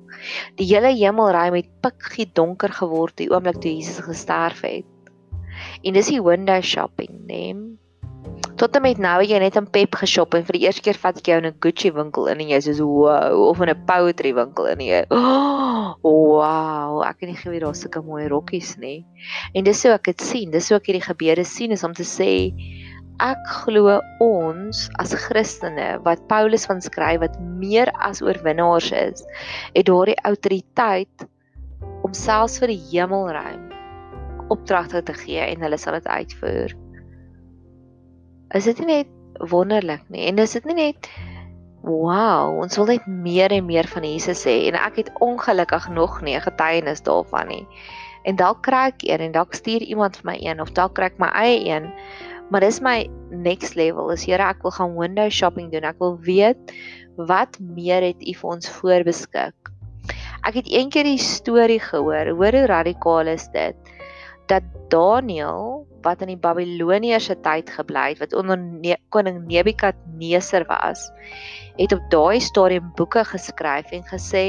Die 0.59 0.67
hele 0.69 0.93
hemelruim 0.95 1.59
het 1.59 1.69
pikgie 1.81 2.29
donker 2.33 2.73
geword 2.73 3.17
die 3.17 3.29
oomblik 3.31 3.61
toe 3.61 3.75
Jesus 3.75 4.03
gesterf 4.05 4.61
het. 4.61 4.89
En 5.83 5.93
dis 5.93 6.11
die 6.11 6.21
window 6.23 6.61
shopping, 6.61 7.23
né? 7.27 7.41
Nee? 7.53 7.79
Tot 8.55 8.75
en 8.77 8.83
met 8.85 8.99
nou 9.01 9.17
jy 9.25 9.39
net 9.41 9.55
in 9.59 9.65
Pep 9.73 9.95
geshop 9.97 10.35
en 10.37 10.45
vir 10.45 10.55
die 10.55 10.67
eerste 10.67 10.83
keer 10.85 10.97
vat 11.01 11.17
ek 11.19 11.27
jou 11.27 11.37
in 11.41 11.47
'n 11.49 11.57
Gucci 11.59 11.89
winkel 11.91 12.27
in 12.31 12.39
en 12.43 12.51
jy 12.53 12.59
sê 12.61 12.73
wow 12.79 13.49
of 13.49 13.61
in 13.61 13.69
'n 13.69 13.85
poetry 13.87 14.33
winkel 14.33 14.65
in 14.65 14.79
en 14.79 14.87
jy 14.87 15.01
oh, 15.09 15.95
wow 16.03 17.01
ek 17.03 17.17
het 17.21 17.29
nie 17.29 17.41
geweet 17.41 17.63
daar's 17.65 17.81
sulke 17.81 18.01
mooi 18.01 18.27
rokkies 18.27 18.77
nie. 18.77 19.05
En 19.53 19.63
dis 19.63 19.81
so 19.81 19.89
ek 19.89 20.03
dit 20.03 20.21
sien, 20.21 20.51
dis 20.51 20.65
so 20.65 20.75
ek 20.75 20.85
hierdie 20.85 21.07
gebeure 21.09 21.43
sien 21.43 21.71
is 21.71 21.83
om 21.83 21.93
te 21.93 22.05
sê 22.05 22.53
ek 23.23 23.43
glo 23.63 24.01
ons 24.23 24.87
as 24.99 25.13
Christene 25.25 25.95
wat 26.03 26.25
Paulus 26.27 26.67
van 26.67 26.81
skryf 26.83 27.21
wat 27.23 27.37
meer 27.39 27.91
as 28.03 28.21
oorwinnaars 28.25 28.91
is, 28.91 29.23
het 29.71 29.87
daardie 29.87 30.19
autoriteit 30.27 31.27
om 32.03 32.15
selfs 32.17 32.59
vir 32.59 32.73
die 32.73 32.81
hemelruim 32.91 33.69
opdragte 34.51 35.01
te 35.07 35.15
gee 35.15 35.43
en 35.45 35.63
hulle 35.63 35.79
sal 35.79 35.95
dit 35.97 36.07
uitvoer. 36.07 36.75
Is 38.53 38.67
dit 38.69 38.81
nie 38.83 38.99
net 38.99 39.47
wonderlik 39.49 40.03
nie? 40.13 40.27
En 40.27 40.43
is 40.43 40.57
dit 40.59 40.67
nie 40.69 40.79
net 40.81 41.09
wow 41.83 42.59
ons 42.63 42.77
wil 42.79 42.93
net 42.93 43.07
meer 43.07 43.51
en 43.51 43.65
meer 43.67 43.87
van 43.91 44.05
Jesus 44.07 44.45
hê 44.47 44.69
en 44.69 44.77
ek 44.79 45.01
het 45.01 45.09
ongelukkig 45.23 45.89
nog 45.95 46.21
nie 46.23 46.35
'n 46.35 46.47
getuienis 46.47 47.03
daarvan 47.03 47.47
nie. 47.47 47.65
En 48.23 48.35
dalk 48.35 48.61
kry 48.63 48.87
ek 48.91 49.03
een 49.03 49.19
en 49.19 49.31
dalk 49.31 49.53
stuur 49.53 49.81
iemand 49.81 50.17
vir 50.17 50.31
my 50.31 50.37
een 50.39 50.61
of 50.61 50.71
dalk 50.71 50.93
kry 50.95 51.05
ek 51.05 51.19
my 51.19 51.31
eie 51.35 51.59
een 51.67 51.91
maar 52.49 52.65
dis 52.65 52.81
my 52.83 53.09
next 53.29 53.75
level 53.75 54.11
is 54.11 54.25
Here 54.25 54.43
ek 54.43 54.61
wil 54.63 54.75
gaan 54.75 54.97
window 54.97 55.29
shopping 55.29 55.71
doen. 55.71 55.87
Ek 55.87 55.99
wil 55.99 56.17
weet 56.21 56.73
wat 57.15 57.59
meer 57.59 58.01
het 58.01 58.21
u 58.21 58.33
vir 58.33 58.49
ons 58.49 58.69
voorbeskik. 58.79 59.71
Ek 60.43 60.59
het 60.59 60.67
eendag 60.67 61.07
die 61.07 61.21
storie 61.21 61.79
gehoor. 61.79 62.33
Hoor 62.35 62.57
hoe 62.57 62.67
radikaal 62.67 63.31
is 63.31 63.47
dit? 63.53 63.75
Dat 64.51 64.65
Daniel 64.91 65.87
wat 66.05 66.21
in 66.21 66.33
die 66.33 66.39
Babiloniese 66.39 67.35
tyd 67.45 67.69
gebly 67.73 68.09
het 68.13 68.23
wat 68.23 68.37
onder 68.37 68.59
ne 68.59 68.97
koning 69.13 69.43
Nebukadneser 69.47 70.67
was 70.69 71.09
het 71.77 71.93
op 71.95 72.03
daai 72.13 72.39
stadium 72.43 72.91
boeke 72.97 73.23
geskryf 73.25 73.91
en 73.91 74.03
gesê 74.09 74.45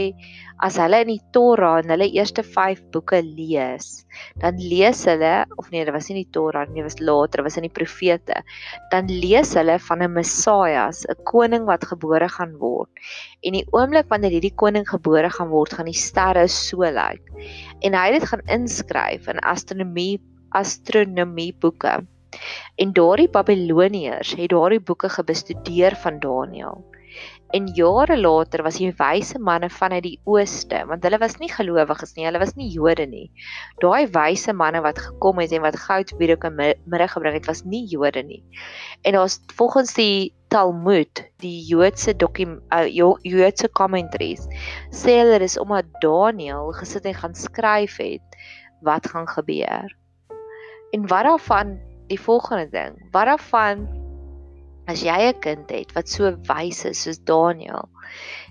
as 0.62 0.76
hulle 0.78 1.00
in 1.02 1.14
die 1.14 1.22
Torah 1.34 1.78
en 1.80 1.90
hulle 1.94 2.10
eerste 2.12 2.44
5 2.44 2.82
boeke 2.94 3.22
lees 3.24 4.04
dan 4.42 4.60
lees 4.60 5.04
hulle 5.08 5.34
of 5.56 5.70
nee 5.72 5.84
dit 5.84 5.94
was 5.94 6.10
nie 6.10 6.22
die 6.22 6.32
Torah 6.36 6.66
nie 6.68 6.82
dit 6.82 6.88
was 6.90 7.00
later 7.00 7.42
was 7.46 7.56
in 7.60 7.66
die 7.66 7.72
profete 7.80 8.42
dan 8.92 9.08
lees 9.08 9.54
hulle 9.58 9.78
van 9.88 10.02
'n 10.02 10.12
Messias 10.12 11.04
'n 11.08 11.24
koning 11.24 11.64
wat 11.70 11.84
gebore 11.90 12.28
gaan 12.28 12.54
word. 12.60 12.90
En 13.46 13.56
die 13.58 13.66
oomblik 13.72 14.08
wanneer 14.12 14.36
hierdie 14.36 14.54
koning 14.62 14.86
gebore 14.88 15.30
gaan 15.30 15.50
word 15.52 15.74
gaan 15.76 15.90
die 15.90 16.02
sterre 16.06 16.46
so 16.48 16.84
lyk. 16.98 17.24
En 17.82 17.96
hy 17.96 18.04
het 18.10 18.20
dit 18.20 18.28
gaan 18.30 18.44
inskryf 18.58 19.28
in 19.32 19.42
astronomie 19.54 20.20
astronomie 20.54 21.52
boeke. 21.60 21.98
En 22.82 22.92
daardie 22.96 23.30
Babiloniërs 23.30 24.34
het 24.40 24.50
daardie 24.50 24.82
boeke 24.82 25.08
gebestudeer 25.08 25.96
van 26.02 26.18
Daniël. 26.18 26.82
En 27.54 27.68
jare 27.70 28.16
later 28.18 28.64
was 28.66 28.80
die 28.82 28.90
wyse 28.98 29.38
manne 29.38 29.68
vanuit 29.70 30.02
die 30.02 30.16
ooste, 30.26 30.80
want 30.90 31.04
hulle 31.06 31.20
was 31.22 31.36
nie 31.38 31.50
gelowiges 31.52 32.16
nie, 32.16 32.24
hulle 32.26 32.40
was 32.42 32.56
nie 32.58 32.66
Jode 32.72 33.06
nie. 33.06 33.28
Daai 33.82 34.08
wyse 34.16 34.54
manne 34.56 34.82
wat 34.82 34.98
gekom 34.98 35.38
het 35.38 35.54
en 35.54 35.62
wat 35.62 35.78
goud 35.84 36.10
wierook 36.18 36.48
en 36.48 36.56
middag 36.58 37.14
gebring 37.14 37.38
het, 37.38 37.46
was 37.46 37.62
nie 37.62 37.84
Jode 37.92 38.24
nie. 38.26 38.42
En 39.06 39.14
daar's 39.14 39.38
volgens 39.54 39.94
die 39.94 40.34
Talmud, 40.50 41.22
die 41.42 41.62
Joodse 41.68 42.14
uh, 42.18 42.86
Joodse 42.90 43.70
commentaries, 43.70 44.48
sê 44.90 45.20
hulle 45.22 45.38
dis 45.42 45.58
omdat 45.58 45.86
Daniël 46.02 46.72
gesit 46.80 47.06
en 47.06 47.20
gaan 47.22 47.38
skryf 47.38 47.98
het 48.02 48.40
wat 48.82 49.06
gaan 49.06 49.30
gebeur. 49.30 49.94
En 50.94 51.06
wat 51.10 51.26
daarvan 51.26 51.78
die 52.06 52.20
volgende 52.20 52.68
ding? 52.70 52.94
Wat 53.10 53.26
daarvan 53.26 53.88
as 54.86 55.02
jy 55.02 55.16
'n 55.32 55.38
kind 55.40 55.70
het 55.70 55.92
wat 55.96 56.08
so 56.08 56.30
wys 56.48 56.84
is 56.84 57.02
soos 57.02 57.18
Daniel 57.18 57.88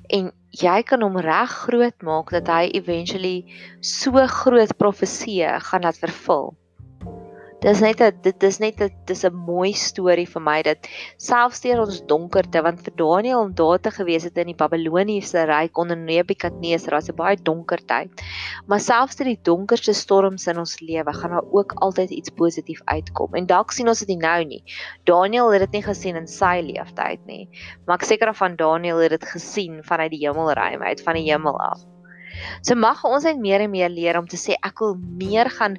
en 0.10 0.32
jy 0.50 0.82
kan 0.84 1.02
hom 1.06 1.18
reg 1.18 1.52
groot 1.66 2.02
maak 2.02 2.34
dat 2.34 2.48
hy 2.48 2.66
eventually 2.80 3.46
so 3.80 4.12
groot 4.28 4.74
profeseë 4.78 5.60
gaan 5.70 5.86
laat 5.86 6.00
vervul? 6.02 6.58
Dis 7.63 7.79
net 7.79 8.01
'n 8.03 8.17
dit 8.24 8.43
is 8.43 8.58
net 8.60 8.82
'n 8.84 8.91
dis 9.08 9.22
'n 9.24 9.36
mooi 9.50 9.72
storie 9.72 10.25
vir 10.32 10.41
my 10.48 10.55
dat 10.67 10.88
selfs 11.25 11.62
deur 11.63 11.79
ons 11.84 12.01
donkerte 12.12 12.62
want 12.65 12.82
vir 12.84 12.93
Daniël 13.01 13.39
om 13.39 13.53
daar 13.62 13.79
te 13.79 13.91
gewees 13.98 14.25
het 14.27 14.41
in 14.43 14.50
die 14.51 14.58
Babiloniese 14.62 15.46
ryk 15.48 15.79
onder 15.84 15.96
Nebukadneser 15.96 16.91
was 16.98 17.08
'n 17.08 17.15
baie 17.15 17.38
donker 17.50 17.79
tyd. 17.93 18.12
Maar 18.67 18.82
selfs 18.82 19.15
deur 19.15 19.32
die 19.32 19.39
donkerste 19.51 19.93
storms 19.93 20.48
in 20.48 20.60
ons 20.60 20.75
lewe 20.82 21.13
gaan 21.13 21.32
daar 21.38 21.48
ook 21.51 21.72
altyd 21.88 22.10
iets 22.10 22.36
positief 22.36 22.82
uitkom. 22.84 23.32
En 23.34 23.46
dalk 23.46 23.72
sien 23.72 23.88
ons 23.88 24.00
dit 24.00 24.10
nie 24.10 24.20
nou 24.27 24.43
nie. 24.43 24.63
Daniël 25.05 25.51
het 25.53 25.62
dit 25.62 25.79
nie 25.79 25.88
gesien 25.88 26.15
in 26.20 26.27
sy 26.27 26.60
lewenstyd 26.60 27.25
nie. 27.25 27.48
Maar 27.86 27.96
ek 27.96 28.10
seker 28.12 28.36
van 28.36 28.55
Daniël 28.55 28.98
het 28.98 29.12
dit 29.12 29.25
gesien 29.25 29.84
vanuit 29.84 30.12
die 30.12 30.27
hemelruim 30.27 30.84
uit 30.84 31.01
van 31.01 31.13
die 31.13 31.32
hemel 31.32 31.60
af. 31.60 31.79
So 32.66 32.75
mag 32.80 33.04
ons 33.08 33.25
net 33.28 33.40
meer 33.42 33.63
en 33.66 33.72
meer 33.74 33.92
leer 33.94 34.18
om 34.20 34.28
te 34.30 34.40
sê 34.40 34.58
ek 34.66 34.82
wil 34.84 34.96
meer 35.20 35.50
gaan 35.54 35.78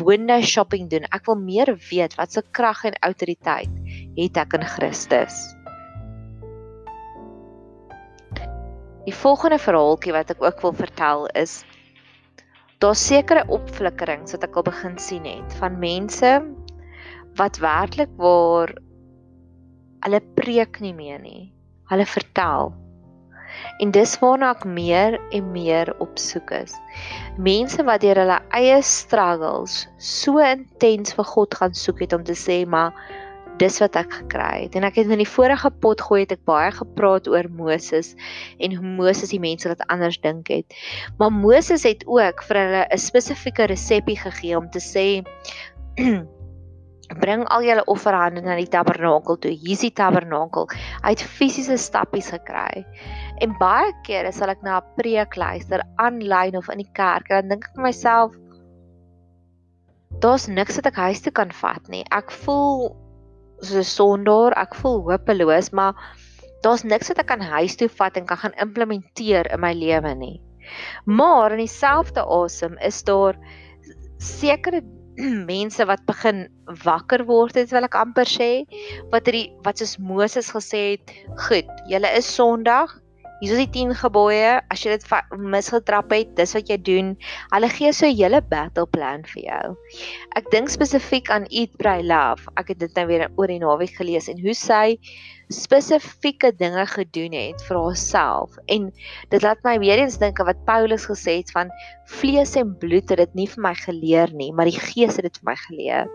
window 0.00 0.40
shopping 0.42 0.88
doen. 0.90 1.06
Ek 1.14 1.26
wil 1.28 1.38
meer 1.40 1.74
weet 1.90 2.16
wat 2.18 2.32
se 2.36 2.42
krag 2.56 2.84
en 2.88 2.98
autoriteit 3.06 3.72
het 4.16 4.40
ek 4.40 4.56
in 4.58 4.66
Christus. 4.76 5.40
Die 9.06 9.16
volgende 9.16 9.58
verhaaltjie 9.58 10.14
wat 10.14 10.30
ek 10.30 10.42
ook 10.44 10.60
wil 10.62 10.74
vertel 10.76 11.26
is 11.40 11.60
daar 12.80 12.96
sekere 12.96 13.44
opflikkerings 13.52 14.32
wat 14.36 14.44
ek 14.46 14.56
al 14.56 14.64
begin 14.68 14.96
sien 15.00 15.26
het 15.28 15.56
van 15.60 15.78
mense 15.80 16.30
wat 17.40 17.58
werklik 17.60 18.12
waar 18.20 18.72
hulle 20.04 20.20
preek 20.36 20.80
nie 20.80 20.94
meer 20.96 21.20
nie. 21.20 21.50
Hulle 21.90 22.06
vertel 22.08 22.72
En 23.80 23.90
dis 23.94 24.18
waarna 24.22 24.50
ek 24.56 24.64
meer 24.64 25.18
en 25.36 25.52
meer 25.52 25.94
op 25.98 26.18
soek 26.18 26.50
is. 26.50 26.74
Mense 27.38 27.84
wat 27.88 28.04
deur 28.04 28.20
hulle 28.22 28.38
eie 28.56 28.82
struggles 28.82 29.86
so 29.98 30.38
intens 30.44 31.16
vir 31.16 31.28
God 31.34 31.54
gaan 31.54 31.74
soek 31.74 32.04
het 32.04 32.16
om 32.16 32.24
te 32.24 32.36
sê 32.38 32.62
maar 32.66 32.94
dis 33.60 33.76
wat 33.82 33.96
ek 34.00 34.12
gekry 34.22 34.64
het. 34.64 34.76
En 34.78 34.86
ek 34.88 34.96
het 35.00 35.12
in 35.12 35.20
die 35.20 35.28
vorige 35.28 35.70
pot 35.84 36.00
gooi 36.00 36.22
het 36.22 36.34
ek 36.36 36.44
baie 36.48 36.72
gepraat 36.72 37.28
oor 37.28 37.48
Moses 37.52 38.14
en 38.58 38.76
hoe 38.76 38.96
Moses 38.96 39.34
die 39.34 39.42
mense 39.42 39.68
wat 39.68 39.84
anders 39.92 40.20
dink 40.24 40.48
het. 40.52 40.76
Maar 41.20 41.32
Moses 41.34 41.84
het 41.88 42.06
ook 42.08 42.44
vir 42.48 42.62
hulle 42.62 42.84
'n 42.88 42.98
spesifieke 42.98 43.68
resepie 43.68 44.16
gegee 44.16 44.56
om 44.56 44.70
te 44.70 44.80
sê 44.80 45.06
bring 47.18 47.44
al 47.50 47.64
julle 47.66 47.84
offerhande 47.90 48.40
na 48.40 48.54
die 48.56 48.68
tabernakel 48.70 49.38
toe. 49.42 49.50
Hier 49.50 49.74
is 49.74 49.82
die 49.82 49.92
tabernakel. 49.92 50.68
Hy 51.02 51.10
het 51.10 51.22
fisiese 51.22 51.76
stappies 51.76 52.30
gekry. 52.30 52.84
En 53.40 53.56
baie 53.60 53.92
kere 54.04 54.32
sal 54.36 54.52
ek 54.52 54.62
na 54.62 54.78
'n 54.80 54.88
preek 54.96 55.36
luister 55.36 55.82
aanlyn 55.96 56.56
of 56.60 56.68
in 56.68 56.82
die 56.84 56.92
kerk 56.92 57.30
en 57.30 57.48
dan 57.48 57.48
dink 57.54 57.68
ek 57.68 57.76
vir 57.76 57.86
myself 57.88 58.36
daar's 60.20 60.46
niks 60.48 60.76
wat 60.76 60.90
ek 60.90 60.98
huis 61.06 61.22
toe 61.24 61.32
kan 61.32 61.52
vat 61.62 61.88
nie. 61.88 62.04
Ek 62.12 62.30
voel 62.44 62.90
so 63.62 63.78
'n 63.78 63.84
sondaar, 63.84 64.52
ek 64.58 64.74
voel 64.74 65.00
hopeloos, 65.08 65.72
maar 65.72 65.94
daar's 66.62 66.84
niks 66.84 67.08
wat 67.08 67.18
ek 67.24 67.30
kan 67.32 67.40
huis 67.40 67.76
toe 67.76 67.88
vat 67.88 68.16
en 68.16 68.26
kan 68.26 68.36
gaan 68.36 68.56
implementeer 68.60 69.48
in 69.52 69.60
my 69.60 69.72
lewe 69.72 70.14
nie. 70.14 70.40
Maar 71.06 71.52
in 71.52 71.64
dieselfde 71.64 72.24
asem 72.24 72.76
is 72.78 73.02
daar 73.02 73.36
sekere 74.18 74.82
mense 75.52 75.84
wat 75.84 76.04
begin 76.06 76.48
wakker 76.84 77.24
word 77.24 77.56
het 77.56 77.72
wil 77.72 77.84
ek 77.88 77.96
amper 77.96 78.28
sê 78.28 78.64
wat 79.12 79.26
hierdie 79.26 79.48
wat 79.64 79.80
soos 79.80 79.96
Moses 79.98 80.52
gesê 80.52 80.82
het 80.92 81.12
goed 81.48 81.68
julle 81.88 82.08
is 82.16 82.28
sondag 82.28 82.99
hier 83.40 83.54
is 83.56 83.60
die 83.62 83.70
10 83.72 83.94
gebooie 83.96 84.60
as 84.68 84.82
jy 84.84 84.96
dit 84.98 85.06
misgetrap 85.40 86.12
het 86.12 86.34
dis 86.36 86.52
wat 86.56 86.68
jy 86.68 86.76
doen. 86.84 87.14
Hulle 87.54 87.70
gee 87.72 87.92
so 87.96 88.06
'n 88.06 88.16
hele 88.16 88.40
battle 88.40 88.86
plan 88.86 89.24
vir 89.24 89.42
jou. 89.42 89.76
Ek 90.36 90.50
dink 90.52 90.68
spesifiek 90.68 91.30
aan 91.30 91.46
eat 91.50 91.72
pray 91.78 92.02
love. 92.02 92.48
Ek 92.56 92.68
het 92.68 92.78
dit 92.78 92.94
nou 92.96 93.06
weer 93.06 93.28
oor 93.36 93.48
die 93.48 93.58
naweek 93.58 93.96
gelees 93.96 94.28
en 94.28 94.38
hoe 94.40 94.54
sy 94.54 94.98
spesifieke 95.48 96.52
dinge 96.52 96.86
gedoen 96.86 97.32
het 97.32 97.62
vir 97.66 97.76
haarself. 97.76 98.58
En 98.68 98.92
dit 99.30 99.42
laat 99.42 99.58
my 99.64 99.78
weer 99.78 99.98
eens 99.98 100.18
dink 100.18 100.38
aan 100.38 100.46
wat 100.46 100.64
Paulus 100.66 101.06
gesê 101.06 101.40
het 101.40 101.50
van 101.50 101.70
vlees 102.06 102.56
en 102.56 102.76
bloed 102.78 103.08
het 103.08 103.18
dit 103.18 103.34
nie 103.34 103.48
vir 103.48 103.62
my 103.62 103.74
geleer 103.74 104.30
nie 104.32 104.52
maar 104.52 104.68
die 104.68 104.78
gees 104.78 105.16
het 105.16 105.24
dit 105.24 105.40
vir 105.40 105.50
my 105.50 105.56
geleer. 105.56 106.06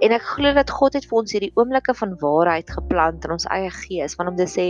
En 0.00 0.12
ek 0.12 0.22
glo 0.22 0.52
dat 0.56 0.70
God 0.70 0.96
het 0.96 1.06
vir 1.08 1.18
ons 1.18 1.32
hierdie 1.32 1.52
oomblikke 1.56 1.94
van 1.94 2.16
waarheid 2.20 2.70
geplant 2.70 3.24
in 3.24 3.36
ons 3.36 3.46
eie 3.52 3.70
gees 3.70 4.16
want 4.16 4.32
om 4.32 4.36
te 4.36 4.48
sê 4.50 4.66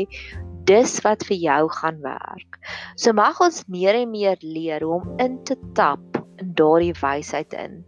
dis 0.66 1.00
wat 1.04 1.24
vir 1.28 1.36
jou 1.40 1.62
gaan 1.78 2.00
werk. 2.02 2.58
So 2.96 3.14
mag 3.16 3.40
ons 3.40 3.64
meer 3.70 3.94
en 3.94 4.10
meer 4.10 4.38
leer 4.42 4.82
hoe 4.84 5.00
om 5.00 5.20
in 5.22 5.38
te 5.44 5.56
tap 5.78 6.18
in 6.42 6.54
daardie 6.58 6.94
wysheid 7.00 7.54
in. 7.54 7.84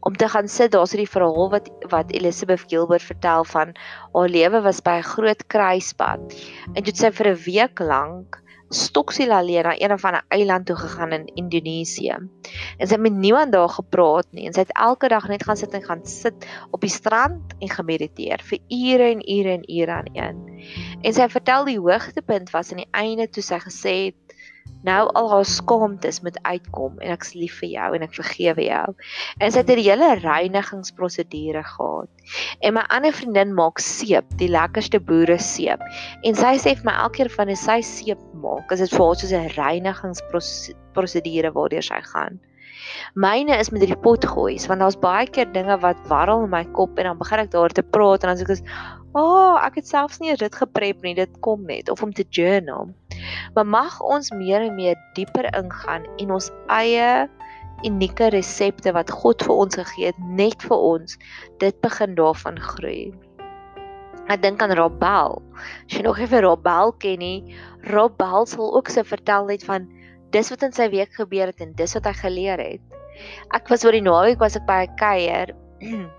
Om 0.00 0.16
te 0.16 0.28
gaan 0.28 0.48
sit, 0.48 0.72
daar's 0.72 0.92
hierdie 0.94 1.10
verhaal 1.10 1.50
wat 1.52 1.68
wat 1.92 2.12
Elizabeth 2.16 2.64
Gilbert 2.70 3.04
vertel 3.04 3.44
van 3.44 3.74
haar 4.14 4.28
lewe 4.28 4.60
was 4.64 4.80
by 4.82 4.98
'n 4.98 5.10
groot 5.14 5.46
kruispunt. 5.46 6.34
En 6.74 6.82
dit 6.82 6.96
sy 6.96 7.10
vir 7.10 7.32
'n 7.32 7.42
week 7.44 7.80
lank 7.80 8.42
stoksiel 8.68 9.32
alleen 9.32 9.64
na 9.64 9.74
een 9.80 9.92
of 9.92 10.04
ander 10.04 10.24
eiland 10.28 10.66
toe 10.66 10.76
gegaan 10.76 11.12
in 11.12 11.26
Indonesië. 11.34 12.16
En 12.76 12.86
sy 12.86 12.94
het 12.94 13.00
met 13.00 13.12
niemand 13.12 13.52
daar 13.52 13.68
gepraat 13.68 14.26
nie 14.30 14.46
en 14.46 14.52
sy 14.52 14.60
het 14.66 14.76
elke 14.76 15.08
dag 15.08 15.28
net 15.28 15.44
gaan 15.44 15.56
sit 15.56 15.72
en 15.72 15.84
gaan 15.84 16.04
sit 16.06 16.46
op 16.70 16.80
die 16.80 16.92
strand 16.92 17.54
en 17.58 17.70
gemediteer 17.70 18.44
vir 18.44 18.58
ure 18.68 19.10
en 19.14 19.22
ure 19.24 19.56
en 19.56 19.64
ure 19.80 19.92
aan 19.92 20.10
een. 20.12 20.42
En 21.02 21.12
sy 21.12 21.28
vertel 21.28 21.64
die 21.64 21.78
hoogtepunt 21.80 22.50
was 22.52 22.72
aan 22.72 22.84
die 22.84 22.92
einde 22.92 23.28
toe 23.28 23.42
sy 23.42 23.60
gesê 23.64 23.94
het 24.10 24.37
nou 24.86 25.10
al 25.18 25.30
haar 25.30 25.44
skaamtes 25.44 26.20
moet 26.22 26.38
uitkom 26.42 26.98
en 27.02 27.12
ek's 27.12 27.34
lief 27.34 27.58
vir 27.62 27.68
jou 27.74 27.88
en 27.96 28.02
ek 28.06 28.14
vergewe 28.14 28.64
jou. 28.68 28.94
En 29.40 29.50
sy 29.52 29.58
het 29.62 29.70
'n 29.70 29.82
hele 29.82 30.14
reinigingsprosedure 30.22 31.64
gehad. 31.64 32.08
En 32.60 32.74
my 32.74 32.84
ander 32.88 33.12
vriendin 33.12 33.54
maak 33.54 33.78
seep, 33.78 34.24
die 34.38 34.48
lekkerste 34.48 35.00
boere 35.00 35.38
seep. 35.38 35.80
En 36.22 36.34
sy 36.34 36.54
sê 36.58 36.76
vir 36.76 36.84
my 36.84 36.96
elke 37.02 37.16
keer 37.16 37.30
van 37.30 37.48
as 37.48 37.64
sy 37.64 37.80
seep 37.80 38.20
maak, 38.34 38.72
is 38.72 38.80
dit 38.80 38.90
vir 38.90 39.04
haar 39.06 39.16
soos 39.16 39.32
'n 39.32 39.54
reinigingsprosedure 39.56 41.52
waardeur 41.52 41.82
sy 41.82 42.00
gaan. 42.12 42.40
Myne 43.14 43.58
is 43.58 43.70
met 43.70 43.82
hierdie 43.84 44.00
pot 44.02 44.24
gooi, 44.24 44.56
want 44.68 44.80
daar's 44.84 44.98
baie 45.00 45.26
keer 45.26 45.48
dinge 45.52 45.78
wat 45.82 46.00
warrel 46.10 46.44
in 46.46 46.52
my 46.52 46.64
kop 46.76 46.98
en 46.98 47.10
dan 47.10 47.18
begin 47.18 47.44
ek 47.44 47.50
daar 47.54 47.74
te 47.74 47.82
praat 47.82 48.24
en 48.24 48.32
dan 48.32 48.40
sê 48.40 48.46
ek, 48.46 48.62
"Ag, 49.14 49.22
oh, 49.22 49.56
ek 49.64 49.80
het 49.80 49.88
selfs 49.88 50.20
nie 50.20 50.36
dit 50.36 50.54
geprep 50.54 51.02
nie, 51.02 51.14
dit 51.14 51.40
kom 51.40 51.64
net." 51.66 51.90
Of 51.90 52.02
om 52.02 52.12
te 52.12 52.24
journal. 52.30 52.94
Maar 53.54 53.66
mag 53.66 54.00
ons 54.00 54.30
meer 54.30 54.60
en 54.60 54.74
meer 54.74 54.96
dieper 55.14 55.48
ingaan 55.56 56.04
en 56.18 56.30
ons 56.30 56.50
eie 56.68 57.28
unieke 57.84 58.30
resepte 58.34 58.92
wat 58.92 59.10
God 59.10 59.42
vir 59.42 59.54
ons 59.54 59.78
gegee 59.78 60.10
het 60.10 60.18
net 60.18 60.62
vir 60.62 60.78
ons 60.78 61.18
dit 61.62 61.80
begin 61.80 62.14
daarvan 62.18 62.58
groei. 62.58 63.12
Ek 64.28 64.42
dink 64.42 64.60
aan 64.60 64.74
Robel. 64.76 65.38
As 65.86 65.94
jy 65.96 66.02
nog 66.04 66.18
effe 66.20 66.42
Robel 66.44 66.92
ken 67.00 67.22
nie, 67.22 67.56
Robel 67.88 68.44
sal 68.46 68.74
ook 68.76 68.90
se 68.92 69.04
vertel 69.04 69.48
net 69.48 69.64
van 69.64 69.88
dis 70.30 70.50
wat 70.50 70.62
in 70.62 70.72
sy 70.72 70.88
week 70.88 71.12
gebeur 71.16 71.46
het 71.46 71.60
en 71.60 71.72
dis 71.72 71.94
wat 71.94 72.04
hy 72.04 72.12
geleer 72.12 72.58
het. 72.58 72.80
Ek 73.54 73.68
was 73.68 73.84
oor 73.84 73.92
die 73.92 74.04
naweek 74.04 74.38
was 74.38 74.56
ek 74.56 74.66
by 74.66 74.86
'n 74.86 74.96
kuier 74.96 75.54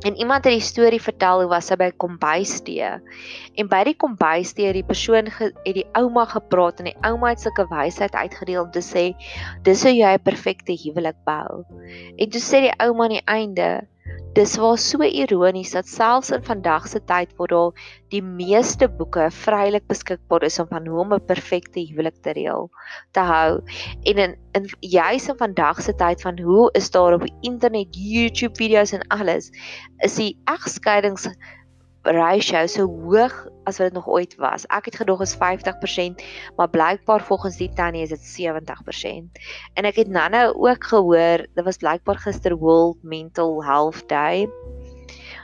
En 0.00 0.16
iemand 0.16 0.44
het 0.44 0.52
die 0.52 0.60
storie 0.60 1.00
vertel 1.02 1.40
hoe 1.40 1.48
was 1.48 1.70
sy 1.70 1.76
by 1.80 1.88
kombuistee. 1.96 2.90
En 3.56 3.68
by 3.70 3.80
die 3.88 3.96
kombuistee 3.96 4.68
het 4.68 4.76
die 4.76 4.84
persoon 4.84 5.30
ge, 5.32 5.50
het 5.64 5.76
die 5.78 5.86
ouma 5.96 6.26
gepraat 6.28 6.82
en 6.82 6.90
die 6.90 6.98
ouma 7.06 7.32
het 7.32 7.40
sulke 7.40 7.64
wysheid 7.70 8.14
uitgedeel 8.14 8.66
om 8.66 8.70
te 8.74 8.84
sê 8.84 9.06
dis 9.64 9.82
hoe 9.82 9.94
jy 9.96 10.12
'n 10.12 10.22
perfekte 10.22 10.76
huwelik 10.82 11.16
bou. 11.24 11.64
En 12.16 12.30
toe 12.30 12.42
sê 12.44 12.60
die 12.68 12.76
ouma 12.78 13.04
aan 13.04 13.16
die 13.16 13.26
einde 13.26 13.68
Dis 14.36 14.56
was 14.60 14.84
so 14.90 15.02
ironies 15.02 15.72
dat 15.72 15.88
selfs 15.88 16.30
in 16.30 16.42
vandag 16.44 16.88
se 16.88 17.00
tyd 17.04 17.32
waar 17.36 17.48
daar 17.48 17.84
die 18.12 18.22
meeste 18.22 18.88
boeke 18.88 19.30
vrylik 19.30 19.86
beskikbaar 19.88 20.42
is 20.42 20.58
om 20.58 20.68
van 20.68 20.86
hoe 20.86 21.00
om 21.00 21.14
'n 21.14 21.24
perfekte 21.24 21.80
huwelik 21.80 22.16
te 22.22 22.32
reël 22.36 22.70
te 23.12 23.20
hou. 23.20 23.62
En 24.02 24.16
in, 24.24 24.36
in 24.52 24.68
juis 24.80 25.28
in 25.28 25.36
vandag 25.36 25.82
se 25.82 25.94
tyd 25.94 26.20
van 26.22 26.40
hoe 26.40 26.68
is 26.72 26.90
daar 26.90 27.14
op 27.14 27.28
internet 27.40 27.88
YouTube 27.90 28.56
video's 28.56 28.92
en 28.92 29.06
alles 29.08 29.50
is 29.98 30.14
die 30.14 30.36
egskeidings 30.44 31.28
ratio 32.14 32.66
so 32.66 32.86
hoog 32.86 33.34
as 33.66 33.78
wat 33.78 33.88
dit 33.88 33.92
nog 33.92 34.06
ooit 34.08 34.34
was. 34.38 34.66
Ek 34.66 34.84
het 34.84 34.96
gedog 34.96 35.20
is 35.20 35.34
50%, 35.34 36.22
maar 36.56 36.70
blykbaar 36.70 37.22
volgens 37.24 37.56
die 37.56 37.72
tannie 37.74 38.02
is 38.02 38.14
dit 38.14 38.24
70%. 38.24 39.42
En 39.74 39.84
ek 39.84 39.96
het 39.96 40.08
nou-nou 40.08 40.54
ook 40.54 40.84
gehoor, 40.84 41.46
dit 41.54 41.64
was 41.64 41.76
blykbaar 41.82 42.18
gister 42.22 42.56
World 42.56 43.02
Mental 43.02 43.64
Health 43.64 44.08
Day. 44.08 44.46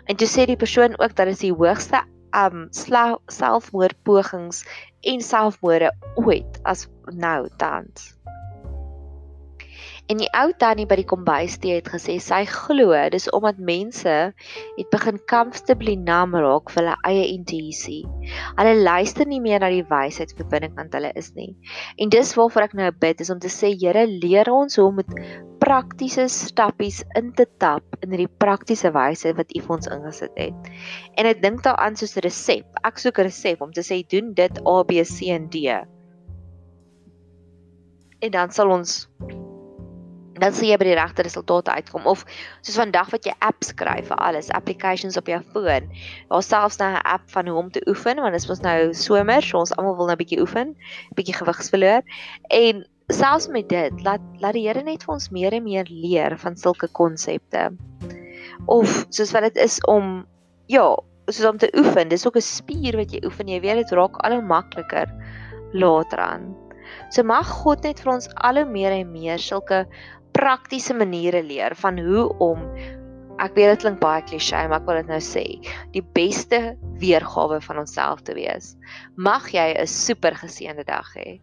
En 0.05 0.19
jy 0.19 0.27
sê 0.27 0.47
die 0.47 0.59
persoon 0.59 0.99
ook 0.99 1.15
dat 1.15 1.27
dit 1.31 1.41
die 1.49 1.55
hoogste 1.55 2.03
um 2.33 2.69
selfmoordpogings 2.71 4.65
en 5.01 5.21
selfmoorde 5.21 5.93
ooit 6.15 6.59
as 6.63 6.89
nou 7.05 7.49
tans. 7.57 8.15
En 10.11 10.19
die 10.19 10.29
ou 10.35 10.51
tannie 10.59 10.85
by 10.89 10.97
die 10.99 11.07
kombuistee 11.09 11.77
het 11.79 11.89
gesê 11.93 12.17
sy 12.21 12.43
glo 12.51 12.97
dis 13.15 13.29
omdat 13.33 13.61
mense 13.63 14.15
het 14.35 14.89
begin 14.91 15.21
comfortably 15.31 15.95
numb 15.95 16.35
raak 16.35 16.73
vir 16.75 16.83
hulle 16.83 16.97
eie 17.09 17.29
intuïsie. 17.37 18.03
Hulle 18.59 18.75
luister 18.83 19.31
nie 19.31 19.41
meer 19.45 19.63
na 19.63 19.71
die 19.73 19.87
wysheid 19.87 20.35
wat 20.39 20.51
binnekant 20.51 20.97
hulle 20.99 21.13
is 21.19 21.31
nie. 21.39 21.53
En 22.03 22.11
dis 22.13 22.35
waarvoor 22.37 22.67
ek 22.67 22.77
nou 22.81 22.91
bid 23.05 23.23
is 23.23 23.31
om 23.33 23.41
te 23.43 23.53
sê 23.53 23.73
Here 23.83 24.05
leer 24.11 24.51
ons 24.53 24.77
hoe 24.77 24.89
om 24.91 24.99
met 25.01 25.15
praktiese 25.63 26.27
stappies 26.29 27.01
in 27.19 27.31
te 27.39 27.47
tap 27.63 27.87
in 28.03 28.11
hierdie 28.11 28.31
praktiese 28.43 28.91
wysheid 28.93 29.39
wat 29.39 29.55
U 29.55 29.63
vir 29.63 29.77
ons 29.77 29.91
ingesit 29.95 30.35
het. 30.37 30.71
En 31.17 31.31
ek 31.31 31.41
dink 31.45 31.63
daaraan 31.63 31.97
soos 31.97 32.17
'n 32.19 32.27
resep. 32.27 32.67
Ek 32.85 32.99
soek 32.99 33.19
'n 33.19 33.31
resep 33.31 33.63
om 33.63 33.73
te 33.73 33.87
sê 33.87 34.03
doen 34.03 34.35
dit 34.35 34.59
A 34.67 34.83
B 34.83 34.99
C 35.07 35.31
en 35.31 35.49
D. 35.49 35.71
En 38.21 38.31
dan 38.31 38.51
sal 38.51 38.71
ons 38.71 39.09
dan 40.43 40.55
sien 40.57 40.73
jy 40.73 40.79
by 40.81 40.89
die 40.91 40.99
regte 40.99 41.25
resultate 41.27 41.75
uitkom 41.79 42.07
of 42.11 42.25
soos 42.61 42.79
vandag 42.81 43.11
wat 43.15 43.27
jy 43.29 43.35
apps 43.47 43.73
skryf 43.73 44.09
vir 44.11 44.19
alles, 44.19 44.51
applications 44.51 45.19
op 45.21 45.31
jou 45.31 45.41
foon. 45.55 45.89
Daar's 46.31 46.51
selfs 46.51 46.81
nou 46.83 46.91
'n 46.93 47.05
app 47.07 47.29
van 47.31 47.49
hoe 47.49 47.59
om 47.59 47.71
te 47.71 47.83
oefen 47.89 48.17
want 48.17 48.33
dit 48.33 48.43
is 48.43 48.49
mos 48.49 48.63
nou 48.63 48.95
somer, 48.95 49.43
so 49.43 49.59
ons 49.59 49.77
almal 49.77 49.97
wil 49.97 50.07
nou 50.07 50.17
'n 50.17 50.23
bietjie 50.25 50.41
oefen, 50.41 50.75
'n 50.75 51.15
bietjie 51.15 51.35
gewig 51.35 51.63
verloor. 51.71 52.03
En 52.51 52.87
selfs 53.09 53.49
met 53.49 53.69
dit, 53.69 54.03
laat 54.03 54.21
laat 54.41 54.55
die 54.55 54.67
Here 54.67 54.83
net 54.83 55.05
vir 55.05 55.15
ons 55.15 55.31
meer 55.31 55.53
en 55.53 55.63
meer 55.63 55.87
leer 55.89 56.37
van 56.39 56.57
sulke 56.57 56.89
konsepte. 56.89 57.71
Of 58.67 59.07
soos 59.11 59.33
wat 59.33 59.43
dit 59.43 59.57
is 59.57 59.81
om 59.87 60.27
ja, 60.67 60.97
soos 61.27 61.51
om 61.51 61.59
te 61.59 61.71
oefen, 61.77 62.09
dis 62.09 62.27
ook 62.27 62.37
'n 62.37 62.41
spier 62.41 62.97
wat 62.97 63.13
jy 63.13 63.21
oefen, 63.25 63.49
jy 63.49 63.61
weet 63.61 63.77
dit 63.83 63.93
raak 63.93 64.17
al 64.25 64.33
hoe 64.33 64.43
makliker 64.43 65.09
later 65.73 66.19
aan. 66.19 66.57
So 67.11 67.23
mag 67.23 67.47
God 67.47 67.83
net 67.83 68.01
vir 68.01 68.13
ons 68.13 68.29
al 68.37 68.57
hoe 68.57 68.69
meer 68.69 68.93
en 68.93 69.13
meer 69.13 69.39
sulke 69.39 69.87
praktiese 70.33 70.95
maniere 70.95 71.43
leer 71.43 71.77
van 71.77 71.99
hoe 71.99 72.29
om 72.43 72.65
ek 73.43 73.57
weet 73.57 73.73
dit 73.73 73.85
klink 73.85 74.01
baie 74.03 74.23
klisjé, 74.29 74.61
maar 74.69 74.83
ek 74.83 74.89
wil 74.89 75.01
dit 75.01 75.11
nou 75.11 75.21
sê, 75.25 75.45
die 75.95 76.05
beste 76.15 76.61
weergawe 77.03 77.59
van 77.65 77.83
onsself 77.83 78.23
te 78.27 78.37
wees. 78.39 78.75
Mag 79.17 79.49
jy 79.51 79.73
'n 79.75 79.87
super 79.87 80.37
geseënde 80.37 80.85
dag 80.85 81.09
hê. 81.17 81.41